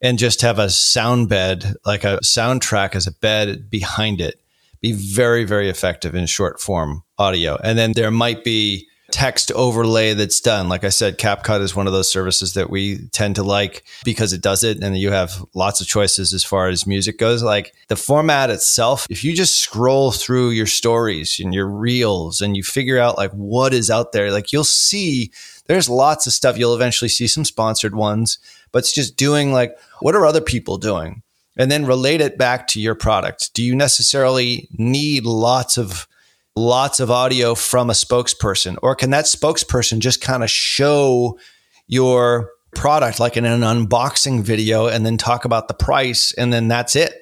and 0.00 0.18
just 0.18 0.40
have 0.40 0.58
a 0.58 0.70
sound 0.70 1.28
bed, 1.28 1.74
like 1.84 2.04
a 2.04 2.18
soundtrack 2.24 2.94
as 2.94 3.06
a 3.06 3.12
bed 3.12 3.68
behind 3.70 4.22
it, 4.22 4.40
be 4.80 4.92
very, 4.92 5.44
very 5.44 5.68
effective 5.68 6.14
in 6.14 6.26
short 6.26 6.60
form 6.60 7.02
audio. 7.18 7.58
And 7.62 7.78
then 7.78 7.92
there 7.92 8.10
might 8.10 8.42
be 8.42 8.88
text 9.12 9.52
overlay 9.52 10.14
that's 10.14 10.40
done. 10.40 10.68
Like 10.68 10.82
I 10.82 10.88
said, 10.88 11.18
CapCut 11.18 11.60
is 11.60 11.76
one 11.76 11.86
of 11.86 11.92
those 11.92 12.10
services 12.10 12.54
that 12.54 12.70
we 12.70 13.06
tend 13.08 13.36
to 13.36 13.42
like 13.42 13.84
because 14.04 14.32
it 14.32 14.40
does 14.40 14.64
it 14.64 14.82
and 14.82 14.96
you 14.96 15.12
have 15.12 15.44
lots 15.54 15.80
of 15.80 15.86
choices 15.86 16.32
as 16.32 16.42
far 16.42 16.68
as 16.68 16.86
music 16.86 17.18
goes. 17.18 17.42
Like 17.42 17.74
the 17.88 17.96
format 17.96 18.50
itself, 18.50 19.06
if 19.10 19.22
you 19.22 19.36
just 19.36 19.60
scroll 19.60 20.10
through 20.10 20.50
your 20.50 20.66
stories 20.66 21.38
and 21.38 21.54
your 21.54 21.66
reels 21.66 22.40
and 22.40 22.56
you 22.56 22.62
figure 22.62 22.98
out 22.98 23.18
like 23.18 23.30
what 23.32 23.74
is 23.74 23.90
out 23.90 24.12
there, 24.12 24.32
like 24.32 24.52
you'll 24.52 24.64
see 24.64 25.30
there's 25.66 25.88
lots 25.88 26.26
of 26.26 26.32
stuff. 26.32 26.58
You'll 26.58 26.74
eventually 26.74 27.08
see 27.08 27.28
some 27.28 27.44
sponsored 27.44 27.94
ones, 27.94 28.38
but 28.72 28.80
it's 28.80 28.92
just 28.92 29.16
doing 29.16 29.52
like, 29.52 29.78
what 30.00 30.16
are 30.16 30.26
other 30.26 30.40
people 30.40 30.78
doing? 30.78 31.22
And 31.56 31.70
then 31.70 31.84
relate 31.84 32.22
it 32.22 32.38
back 32.38 32.66
to 32.68 32.80
your 32.80 32.94
product. 32.94 33.52
Do 33.52 33.62
you 33.62 33.76
necessarily 33.76 34.68
need 34.72 35.24
lots 35.24 35.76
of 35.76 36.08
lots 36.56 37.00
of 37.00 37.10
audio 37.10 37.54
from 37.54 37.90
a 37.90 37.94
spokesperson? 37.94 38.76
Or 38.82 38.94
can 38.94 39.10
that 39.10 39.24
spokesperson 39.24 39.98
just 40.00 40.20
kind 40.20 40.42
of 40.42 40.50
show 40.50 41.38
your 41.86 42.50
product 42.74 43.20
like 43.20 43.36
in 43.36 43.44
an 43.44 43.60
unboxing 43.60 44.42
video 44.42 44.86
and 44.86 45.04
then 45.04 45.16
talk 45.16 45.44
about 45.44 45.68
the 45.68 45.74
price 45.74 46.32
and 46.32 46.52
then 46.52 46.68
that's 46.68 46.96
it? 46.96 47.14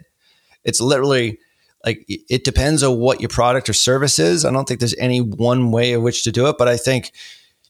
It's 0.65 0.81
literally 0.81 1.39
like 1.85 2.05
it 2.09 2.45
depends 2.45 2.83
on 2.83 2.99
what 2.99 3.21
your 3.21 3.29
product 3.29 3.69
or 3.69 3.73
service 3.73 4.19
is. 4.19 4.45
I 4.45 4.53
don't 4.53 4.67
think 4.69 4.81
there's 4.81 4.97
any 4.97 5.21
one 5.21 5.71
way 5.71 5.93
in 5.93 6.03
which 6.03 6.25
to 6.25 6.33
do 6.33 6.49
it, 6.49 6.57
but 6.59 6.69
I 6.69 6.77
think 6.77 7.13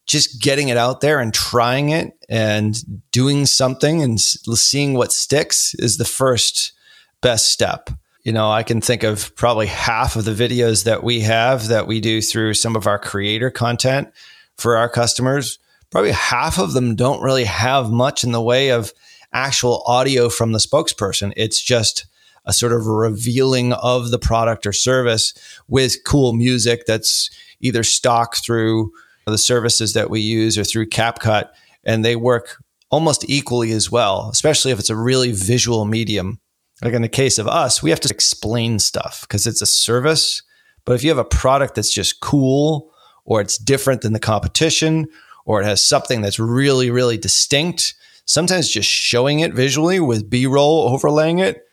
just 0.07 0.43
getting 0.43 0.69
it 0.69 0.77
out 0.77 1.01
there 1.01 1.21
and 1.21 1.33
trying 1.33 1.91
it 1.91 2.13
and 2.29 2.77
doing 3.13 3.47
something 3.47 4.03
and 4.03 4.21
seeing 4.21 4.95
what 4.95 5.13
sticks 5.13 5.75
is 5.75 5.99
the 5.99 6.05
first 6.05 6.73
best 7.21 7.49
step 7.49 7.91
you 8.23 8.33
know, 8.33 8.51
I 8.51 8.63
can 8.63 8.81
think 8.81 9.03
of 9.03 9.35
probably 9.37 9.67
half 9.67 10.17
of 10.17 10.25
the 10.25 10.33
videos 10.33 10.85
that 10.85 11.03
we 11.03 11.21
have 11.21 11.69
that 11.69 11.87
we 11.87 12.01
do 12.01 12.21
through 12.21 12.55
some 12.55 12.77
of 12.77 12.87
our 12.87 12.99
creator 12.99 13.51
content 13.51 14.13
for 14.57 14.77
our 14.77 14.89
customers. 14.89 15.59
Probably 15.91 16.13
half 16.13 16.59
of 16.59 16.73
them 16.73 16.95
don't 16.95 17.23
really 17.23 17.45
have 17.45 17.91
much 17.91 18.23
in 18.23 18.33
the 18.33 18.43
way 18.43 18.71
of 18.71 18.93
actual 19.33 19.83
audio 19.87 20.29
from 20.29 20.53
the 20.53 20.59
spokesperson. 20.59 21.33
It's 21.37 21.63
just 21.63 22.07
a 22.45 22.53
sort 22.53 22.73
of 22.73 22.87
revealing 22.87 23.73
of 23.73 24.11
the 24.11 24.19
product 24.19 24.67
or 24.67 24.73
service 24.73 25.33
with 25.69 26.05
cool 26.05 26.33
music 26.33 26.85
that's 26.87 27.31
either 27.61 27.83
stock 27.83 28.37
through 28.37 28.93
the 29.27 29.39
services 29.39 29.93
that 29.95 30.11
we 30.11 30.21
use 30.21 30.59
or 30.59 30.65
through 30.65 30.89
CapCut. 30.89 31.51
And 31.85 32.05
they 32.05 32.17
work 32.17 32.63
almost 32.91 33.29
equally 33.29 33.73
as 33.73 33.91
well, 33.91 34.29
especially 34.33 34.73
if 34.73 34.79
it's 34.79 34.91
a 34.91 34.97
really 34.97 35.33
visual 35.33 35.85
medium. 35.85 36.40
Like 36.83 36.95
in 36.95 37.03
the 37.03 37.09
case 37.09 37.39
of 37.39 37.47
us, 37.47 37.83
we 37.83 37.91
have 37.91 38.01
to 38.01 38.13
explain 38.13 38.79
stuff 38.79 39.23
because 39.23 39.47
it's 39.47 39.63
a 39.63 39.67
service. 39.67 40.43
But 40.85 40.95
if 40.95 41.03
you 41.03 41.11
have 41.11 41.19
a 41.19 41.25
product 41.25 41.75
that's 41.75 41.93
just 41.93 42.21
cool 42.21 42.93
or 43.25 43.41
it's 43.41 43.59
different 43.59 44.01
than 44.01 44.13
the 44.13 44.19
competition 44.19 45.09
or 45.45 45.61
it 45.61 45.67
has 45.67 45.83
something 45.83 46.23
that's 46.23 46.39
really, 46.39 46.91
really 46.91 47.19
distinct, 47.19 47.95
sometimes 48.25 48.69
just 48.69 48.89
showing 48.89 49.41
it 49.41 49.53
visually 49.53 50.01
with 50.01 50.31
B 50.31 50.47
roll 50.47 50.89
overlaying 50.89 51.39
it 51.39 51.65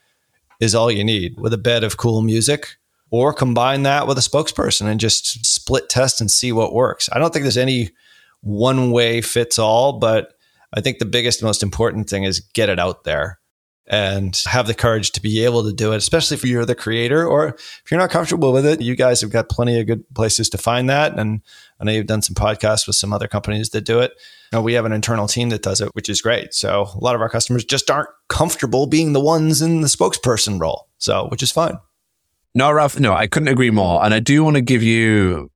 is 0.60 0.76
all 0.76 0.92
you 0.92 1.04
need 1.04 1.40
with 1.40 1.54
a 1.54 1.58
bed 1.58 1.84
of 1.84 1.98
cool 1.98 2.22
music 2.22 2.78
or 3.10 3.34
combine 3.34 3.84
that 3.84 4.08
with 4.08 4.18
a 4.18 4.22
spokesperson 4.22 4.88
and 4.88 5.00
just 5.00 5.46
split 5.46 5.88
test 5.88 6.20
and 6.20 6.30
see 6.30 6.52
what 6.52 6.74
works. 6.74 7.10
I 7.14 7.20
don't 7.20 7.32
think 7.32 7.44
there's 7.44 7.58
any 7.58 7.92
one 8.42 8.92
way 8.92 9.22
fits 9.22 9.58
all, 9.58 10.00
but 10.00 10.34
I 10.74 10.82
think 10.82 11.00
the 11.00 11.06
biggest, 11.06 11.42
most 11.42 11.64
important 11.64 12.10
thing 12.10 12.24
is 12.24 12.42
get 12.42 12.70
it 12.70 12.80
out 12.80 13.06
there 13.06 13.40
and 13.88 14.42
have 14.48 14.68
the 14.68 14.74
courage 14.74 15.12
to 15.12 15.22
be 15.22 15.44
able 15.46 15.64
to 15.64 15.72
do 15.72 15.94
it, 15.94 15.98
especially 15.98 16.36
if 16.36 16.44
you're 16.44 16.66
the 16.66 16.76
creator 16.76 17.26
or 17.26 17.50
if 17.50 17.84
you're 17.90 18.00
not 18.00 18.10
comfortable 18.10 18.52
with 18.52 18.66
it. 18.66 18.82
You 18.82 18.96
guys 18.96 19.22
have 19.22 19.32
got 19.32 19.50
plenty 19.50 19.80
of 19.80 19.88
good 19.88 20.04
places 20.14 20.50
to 20.50 20.58
find 20.58 20.90
that. 20.90 21.18
And 21.18 21.42
I 21.80 21.86
know 21.86 21.94
you've 21.94 22.06
done 22.06 22.22
some 22.22 22.36
podcasts 22.36 22.86
with 22.86 22.98
some 22.98 23.14
other 23.14 23.28
companies 23.28 23.70
that 23.70 23.82
do 23.82 24.00
it. 24.00 24.12
Know, 24.52 24.62
we 24.62 24.74
have 24.74 24.86
an 24.86 24.94
internal 24.94 25.28
team 25.28 25.50
that 25.50 25.62
does 25.62 25.82
it, 25.82 25.90
which 25.94 26.10
is 26.10 26.22
great. 26.22 26.54
So 26.54 26.88
a 26.94 27.00
lot 27.00 27.16
of 27.16 27.22
our 27.22 27.30
customers 27.30 27.66
just 27.66 27.90
aren't 27.90 28.10
comfortable 28.28 28.88
being 28.88 29.14
the 29.14 29.22
ones 29.22 29.62
in 29.62 29.82
the 29.82 29.88
spokesperson 29.88 30.60
role. 30.60 30.88
So, 30.98 31.28
which 31.28 31.44
is 31.44 31.52
fine. 31.52 31.78
No, 32.56 32.72
Ralph, 32.72 33.00
no, 33.00 33.14
I 33.14 33.28
couldn't 33.28 33.50
agree 33.50 33.72
more. 33.72 34.04
And 34.04 34.14
I 34.14 34.20
do 34.20 34.44
want 34.44 34.56
to 34.56 34.62
give 34.62 34.84
you 34.84 35.52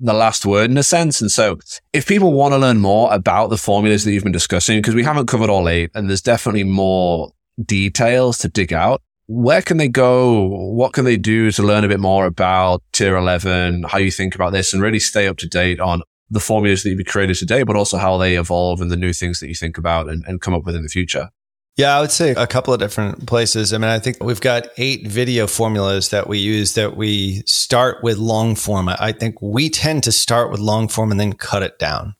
the 0.00 0.14
last 0.14 0.44
word 0.46 0.70
in 0.70 0.78
a 0.78 0.82
sense. 0.82 1.20
And 1.20 1.30
so 1.30 1.58
if 1.92 2.06
people 2.06 2.32
want 2.32 2.52
to 2.52 2.58
learn 2.58 2.78
more 2.78 3.12
about 3.12 3.48
the 3.48 3.58
formulas 3.58 4.04
that 4.04 4.12
you've 4.12 4.24
been 4.24 4.32
discussing, 4.32 4.78
because 4.78 4.94
we 4.94 5.04
haven't 5.04 5.26
covered 5.26 5.50
all 5.50 5.68
eight 5.68 5.90
and 5.94 6.08
there's 6.08 6.22
definitely 6.22 6.64
more 6.64 7.32
details 7.64 8.38
to 8.38 8.48
dig 8.48 8.72
out. 8.72 9.02
Where 9.26 9.62
can 9.62 9.76
they 9.76 9.88
go? 9.88 10.48
What 10.48 10.92
can 10.92 11.04
they 11.04 11.16
do 11.16 11.52
to 11.52 11.62
learn 11.62 11.84
a 11.84 11.88
bit 11.88 12.00
more 12.00 12.26
about 12.26 12.82
tier 12.92 13.16
11, 13.16 13.84
how 13.84 13.98
you 13.98 14.10
think 14.10 14.34
about 14.34 14.52
this 14.52 14.72
and 14.72 14.82
really 14.82 14.98
stay 14.98 15.28
up 15.28 15.36
to 15.38 15.48
date 15.48 15.78
on 15.78 16.02
the 16.30 16.40
formulas 16.40 16.82
that 16.82 16.90
you've 16.90 17.06
created 17.06 17.36
today, 17.36 17.62
but 17.62 17.76
also 17.76 17.96
how 17.96 18.16
they 18.16 18.36
evolve 18.36 18.80
and 18.80 18.90
the 18.90 18.96
new 18.96 19.12
things 19.12 19.40
that 19.40 19.48
you 19.48 19.54
think 19.54 19.78
about 19.78 20.08
and, 20.08 20.24
and 20.26 20.40
come 20.40 20.54
up 20.54 20.64
with 20.64 20.74
in 20.74 20.82
the 20.82 20.88
future? 20.88 21.30
Yeah, 21.76 21.96
I 21.96 22.00
would 22.00 22.10
say 22.10 22.32
a 22.32 22.46
couple 22.46 22.74
of 22.74 22.80
different 22.80 23.26
places. 23.26 23.72
I 23.72 23.78
mean, 23.78 23.88
I 23.88 23.98
think 23.98 24.22
we've 24.22 24.40
got 24.40 24.68
eight 24.76 25.06
video 25.06 25.46
formulas 25.46 26.10
that 26.10 26.28
we 26.28 26.38
use 26.38 26.74
that 26.74 26.96
we 26.96 27.42
start 27.46 28.02
with 28.02 28.18
long 28.18 28.54
form. 28.54 28.88
I 28.88 29.12
think 29.12 29.40
we 29.40 29.70
tend 29.70 30.02
to 30.04 30.12
start 30.12 30.50
with 30.50 30.60
long 30.60 30.88
form 30.88 31.10
and 31.10 31.18
then 31.18 31.32
cut 31.32 31.62
it 31.62 31.78
down 31.78 32.16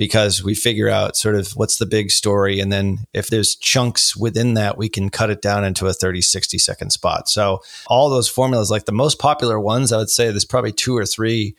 because 0.00 0.42
we 0.42 0.54
figure 0.54 0.88
out 0.88 1.14
sort 1.14 1.34
of 1.34 1.50
what's 1.56 1.76
the 1.76 1.84
big 1.84 2.10
story. 2.10 2.58
And 2.58 2.72
then 2.72 3.00
if 3.12 3.28
there's 3.28 3.54
chunks 3.54 4.16
within 4.16 4.54
that, 4.54 4.78
we 4.78 4.88
can 4.88 5.10
cut 5.10 5.28
it 5.28 5.42
down 5.42 5.62
into 5.62 5.86
a 5.88 5.92
30, 5.92 6.22
60 6.22 6.56
second 6.56 6.88
spot. 6.88 7.28
So 7.28 7.60
all 7.86 8.08
those 8.08 8.26
formulas, 8.26 8.70
like 8.70 8.86
the 8.86 8.92
most 8.92 9.18
popular 9.18 9.60
ones, 9.60 9.92
I 9.92 9.98
would 9.98 10.08
say 10.08 10.30
there's 10.30 10.46
probably 10.46 10.72
two 10.72 10.96
or 10.96 11.04
three 11.04 11.54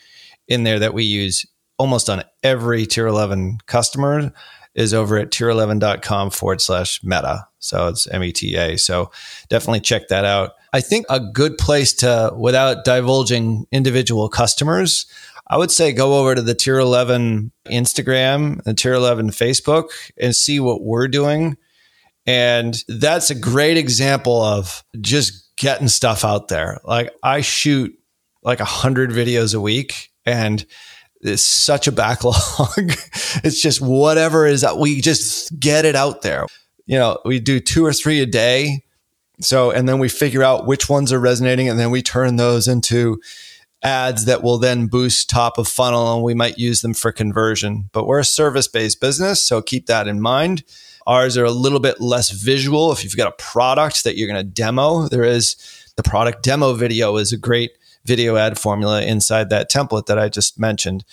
in 0.48 0.64
there 0.64 0.80
that 0.80 0.96
we 0.96 1.04
use 1.04 1.46
almost 1.78 2.10
on 2.10 2.24
every 2.42 2.88
tier 2.88 3.06
11 3.06 3.60
customer 3.68 4.34
is 4.74 4.92
over 4.92 5.20
at 5.20 5.30
tier11.com 5.30 6.32
forward 6.32 6.62
slash 6.62 7.04
meta. 7.04 7.46
So 7.60 7.90
it's 7.90 8.08
M 8.08 8.24
E 8.24 8.32
T 8.32 8.56
A. 8.56 8.76
So 8.78 9.12
definitely 9.50 9.82
check 9.82 10.08
that 10.08 10.26
out. 10.26 10.54
I 10.74 10.82
think 10.82 11.06
a 11.10 11.20
good 11.20 11.60
place 11.60 11.94
to, 11.96 12.34
without 12.36 12.86
divulging 12.86 13.68
individual 13.72 14.30
customers, 14.30 15.06
I 15.52 15.58
would 15.58 15.70
say 15.70 15.92
go 15.92 16.18
over 16.18 16.34
to 16.34 16.42
the 16.42 16.56
Tier 16.56 16.80
11 16.80 17.52
Instagram 17.68 18.66
and 18.66 18.78
Tier 18.78 18.94
11 18.94 19.32
Facebook 19.32 19.90
and 20.18 20.34
see 20.34 20.62
what 20.62 20.82
we're 20.82 21.10
doing. 21.10 21.58
And 22.26 22.82
that's 22.88 23.30
a 23.30 23.36
great 23.36 23.76
example 23.76 24.42
of 24.42 24.82
just 25.02 25.54
getting 25.58 25.90
stuff 25.90 26.24
out 26.24 26.48
there. 26.48 26.80
Like 26.86 27.14
I 27.22 27.42
shoot 27.42 27.94
like 28.42 28.62
a 28.62 28.66
hundred 28.66 29.10
videos 29.10 29.54
a 29.54 29.60
week 29.60 30.14
and 30.26 30.66
it's 31.20 31.44
such 31.44 31.86
a 31.86 31.92
backlog. 31.92 32.38
it's 33.44 33.62
just 33.62 33.82
whatever 33.82 34.46
is 34.48 34.62
that 34.62 34.78
we 34.78 35.02
just 35.02 35.60
get 35.60 35.84
it 35.84 35.98
out 35.98 36.22
there. 36.22 36.46
You 36.86 36.98
know, 36.98 37.20
we 37.26 37.42
do 37.42 37.60
two 37.60 37.86
or 37.86 37.92
three 37.92 38.22
a 38.22 38.26
day. 38.26 38.86
So, 39.42 39.70
and 39.72 39.90
then 39.90 40.00
we 40.00 40.08
figure 40.08 40.44
out 40.44 40.66
which 40.66 40.88
ones 40.88 41.12
are 41.12 41.20
resonating 41.20 41.68
and 41.68 41.78
then 41.78 41.92
we 41.92 42.02
turn 42.02 42.38
those 42.38 42.70
into 42.70 43.20
ads 43.84 44.26
that 44.26 44.44
will 44.44 44.58
then 44.58 44.88
boost 44.88 45.30
top 45.30 45.58
of 45.58 45.68
funnel 45.68 46.14
and 46.14 46.24
we 46.24 46.34
might 46.34 46.58
use 46.58 46.82
them 46.82 46.94
for 46.94 47.12
conversion. 47.12 47.90
But 47.94 48.06
we're 48.06 48.20
a 48.20 48.26
service 48.26 48.68
based 48.68 49.02
business, 49.02 49.44
so 49.44 49.62
keep 49.62 49.88
that 49.88 50.08
in 50.08 50.22
mind. 50.22 50.64
Ours 51.08 51.36
are 51.38 51.46
a 51.46 51.52
little 51.52 51.80
bit 51.80 52.00
less 52.00 52.30
visual. 52.30 52.92
If 52.92 53.04
you've 53.04 53.18
got 53.18 53.28
a 53.28 53.44
product 53.44 54.04
that 54.04 54.18
you're 54.18 54.28
going 54.28 54.46
to 54.46 54.52
demo, 54.52 55.08
there 55.08 55.24
is 55.24 55.56
the 55.96 56.04
product 56.04 56.44
demo 56.44 56.74
video 56.74 57.18
is 57.18 57.34
a 57.34 57.38
great 57.38 57.72
video 58.06 58.36
ad 58.36 58.60
formula 58.60 59.02
inside 59.02 59.50
that 59.50 59.70
template 59.70 60.06
that 60.08 60.20
I 60.20 60.30
just 60.30 60.60
mentioned. 60.60 61.04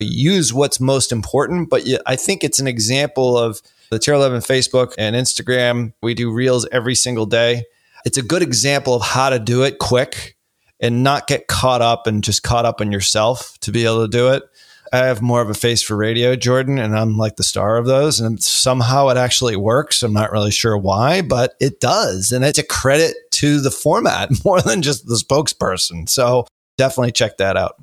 Use 0.00 0.52
what's 0.52 0.80
most 0.80 1.12
important, 1.12 1.70
but 1.70 1.86
I 2.06 2.16
think 2.16 2.44
it's 2.44 2.58
an 2.58 2.68
example 2.68 3.36
of 3.36 3.60
the 3.90 3.98
tier 3.98 4.14
11 4.14 4.40
Facebook 4.40 4.94
and 4.98 5.16
Instagram. 5.16 5.92
We 6.02 6.14
do 6.14 6.30
reels 6.30 6.66
every 6.70 6.94
single 6.94 7.26
day. 7.26 7.64
It's 8.04 8.18
a 8.18 8.22
good 8.22 8.42
example 8.42 8.94
of 8.94 9.02
how 9.02 9.30
to 9.30 9.38
do 9.38 9.64
it 9.64 9.78
quick 9.78 10.36
and 10.80 11.02
not 11.02 11.26
get 11.26 11.48
caught 11.48 11.82
up 11.82 12.06
and 12.06 12.22
just 12.22 12.42
caught 12.42 12.64
up 12.64 12.80
in 12.80 12.92
yourself 12.92 13.58
to 13.60 13.72
be 13.72 13.84
able 13.84 14.02
to 14.02 14.08
do 14.08 14.28
it. 14.28 14.44
I 14.92 14.98
have 14.98 15.20
more 15.20 15.42
of 15.42 15.50
a 15.50 15.54
face 15.54 15.82
for 15.82 15.96
radio, 15.96 16.34
Jordan, 16.34 16.78
and 16.78 16.96
I'm 16.96 17.16
like 17.16 17.36
the 17.36 17.42
star 17.42 17.76
of 17.76 17.86
those. 17.86 18.20
And 18.20 18.42
somehow 18.42 19.08
it 19.08 19.16
actually 19.16 19.56
works. 19.56 20.02
I'm 20.02 20.12
not 20.12 20.32
really 20.32 20.50
sure 20.50 20.78
why, 20.78 21.20
but 21.20 21.54
it 21.60 21.80
does. 21.80 22.32
And 22.32 22.44
it's 22.44 22.58
a 22.58 22.64
credit 22.64 23.14
to 23.32 23.60
the 23.60 23.70
format 23.70 24.30
more 24.44 24.62
than 24.62 24.82
just 24.82 25.06
the 25.06 25.16
spokesperson. 25.16 26.08
So 26.08 26.46
definitely 26.76 27.12
check 27.12 27.36
that 27.38 27.56
out. 27.56 27.76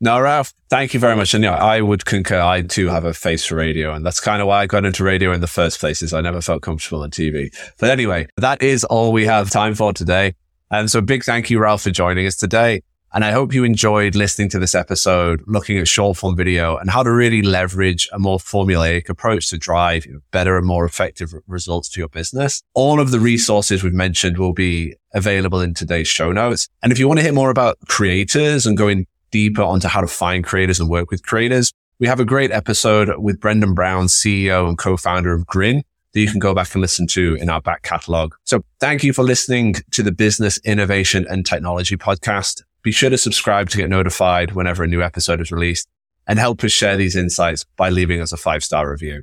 No, 0.00 0.20
Ralph, 0.20 0.52
thank 0.68 0.94
you 0.94 1.00
very 1.00 1.14
much. 1.14 1.32
And 1.32 1.44
yeah, 1.44 1.54
I 1.54 1.80
would 1.80 2.04
concur. 2.04 2.40
I 2.40 2.62
too 2.62 2.88
have 2.88 3.04
a 3.04 3.14
face 3.14 3.44
for 3.44 3.54
radio. 3.54 3.94
And 3.94 4.04
that's 4.04 4.18
kind 4.18 4.42
of 4.42 4.48
why 4.48 4.62
I 4.62 4.66
got 4.66 4.84
into 4.84 5.04
radio 5.04 5.32
in 5.32 5.40
the 5.40 5.46
first 5.46 5.78
place 5.78 6.02
is 6.02 6.12
I 6.12 6.20
never 6.20 6.40
felt 6.40 6.60
comfortable 6.60 7.04
on 7.04 7.12
TV. 7.12 7.54
But 7.78 7.90
anyway, 7.90 8.26
that 8.36 8.62
is 8.62 8.82
all 8.82 9.12
we 9.12 9.26
have 9.26 9.48
time 9.48 9.76
for 9.76 9.92
today. 9.92 10.34
And 10.72 10.90
so 10.90 11.02
big 11.02 11.22
thank 11.22 11.50
you, 11.50 11.58
Ralph, 11.58 11.82
for 11.82 11.90
joining 11.90 12.26
us 12.26 12.34
today. 12.34 12.82
And 13.12 13.26
I 13.26 13.30
hope 13.30 13.52
you 13.52 13.62
enjoyed 13.62 14.14
listening 14.14 14.48
to 14.48 14.58
this 14.58 14.74
episode, 14.74 15.42
looking 15.46 15.76
at 15.76 15.86
short 15.86 16.16
form 16.16 16.34
video 16.34 16.78
and 16.78 16.88
how 16.88 17.02
to 17.02 17.12
really 17.12 17.42
leverage 17.42 18.08
a 18.10 18.18
more 18.18 18.38
formulaic 18.38 19.10
approach 19.10 19.50
to 19.50 19.58
drive 19.58 20.06
better 20.30 20.56
and 20.56 20.66
more 20.66 20.86
effective 20.86 21.34
results 21.46 21.90
to 21.90 22.00
your 22.00 22.08
business. 22.08 22.62
All 22.72 23.00
of 23.00 23.10
the 23.10 23.20
resources 23.20 23.84
we've 23.84 23.92
mentioned 23.92 24.38
will 24.38 24.54
be 24.54 24.94
available 25.12 25.60
in 25.60 25.74
today's 25.74 26.08
show 26.08 26.32
notes. 26.32 26.70
And 26.82 26.90
if 26.90 26.98
you 26.98 27.06
want 27.06 27.18
to 27.20 27.24
hear 27.24 27.34
more 27.34 27.50
about 27.50 27.76
creators 27.86 28.64
and 28.64 28.74
going 28.74 29.06
deeper 29.30 29.62
onto 29.62 29.88
how 29.88 30.00
to 30.00 30.06
find 30.06 30.42
creators 30.42 30.80
and 30.80 30.88
work 30.88 31.10
with 31.10 31.22
creators, 31.22 31.70
we 31.98 32.06
have 32.06 32.18
a 32.18 32.24
great 32.24 32.50
episode 32.50 33.10
with 33.18 33.40
Brandon 33.40 33.74
Brown, 33.74 34.06
CEO 34.06 34.66
and 34.66 34.78
co-founder 34.78 35.34
of 35.34 35.46
Grin 35.46 35.82
that 36.12 36.20
you 36.20 36.30
can 36.30 36.38
go 36.38 36.54
back 36.54 36.74
and 36.74 36.80
listen 36.80 37.06
to 37.08 37.34
in 37.36 37.48
our 37.48 37.60
back 37.60 37.82
catalog. 37.82 38.34
So 38.44 38.64
thank 38.80 39.02
you 39.02 39.12
for 39.12 39.22
listening 39.22 39.74
to 39.92 40.02
the 40.02 40.12
Business 40.12 40.58
Innovation 40.64 41.26
and 41.28 41.44
Technology 41.44 41.96
podcast. 41.96 42.62
Be 42.82 42.92
sure 42.92 43.10
to 43.10 43.18
subscribe 43.18 43.70
to 43.70 43.76
get 43.76 43.88
notified 43.88 44.52
whenever 44.52 44.82
a 44.82 44.88
new 44.88 45.02
episode 45.02 45.40
is 45.40 45.52
released 45.52 45.88
and 46.26 46.38
help 46.38 46.62
us 46.64 46.72
share 46.72 46.96
these 46.96 47.16
insights 47.16 47.64
by 47.76 47.90
leaving 47.90 48.20
us 48.20 48.32
a 48.32 48.36
five 48.36 48.62
star 48.62 48.90
review. 48.90 49.22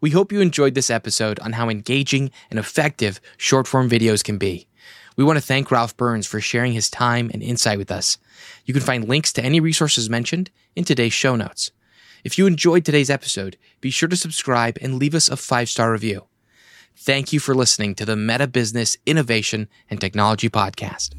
We 0.00 0.10
hope 0.10 0.32
you 0.32 0.40
enjoyed 0.40 0.74
this 0.74 0.90
episode 0.90 1.38
on 1.40 1.52
how 1.52 1.68
engaging 1.68 2.30
and 2.50 2.58
effective 2.58 3.20
short 3.36 3.66
form 3.66 3.88
videos 3.88 4.22
can 4.22 4.38
be. 4.38 4.66
We 5.16 5.24
want 5.24 5.36
to 5.36 5.44
thank 5.44 5.70
Ralph 5.70 5.96
Burns 5.96 6.26
for 6.26 6.40
sharing 6.40 6.72
his 6.72 6.90
time 6.90 7.30
and 7.32 7.42
insight 7.42 7.78
with 7.78 7.90
us. 7.90 8.18
You 8.64 8.74
can 8.74 8.82
find 8.82 9.08
links 9.08 9.32
to 9.32 9.44
any 9.44 9.58
resources 9.58 10.08
mentioned 10.08 10.50
in 10.76 10.84
today's 10.84 11.12
show 11.12 11.34
notes. 11.34 11.72
If 12.24 12.38
you 12.38 12.46
enjoyed 12.46 12.84
today's 12.84 13.10
episode, 13.10 13.56
be 13.80 13.90
sure 13.90 14.08
to 14.08 14.16
subscribe 14.16 14.78
and 14.80 14.94
leave 14.98 15.14
us 15.14 15.28
a 15.28 15.36
five 15.36 15.68
star 15.68 15.92
review. 15.92 16.26
Thank 16.96 17.32
you 17.32 17.38
for 17.38 17.54
listening 17.54 17.94
to 17.96 18.04
the 18.04 18.16
Meta 18.16 18.48
Business 18.48 18.96
Innovation 19.06 19.68
and 19.88 20.00
Technology 20.00 20.50
Podcast. 20.50 21.14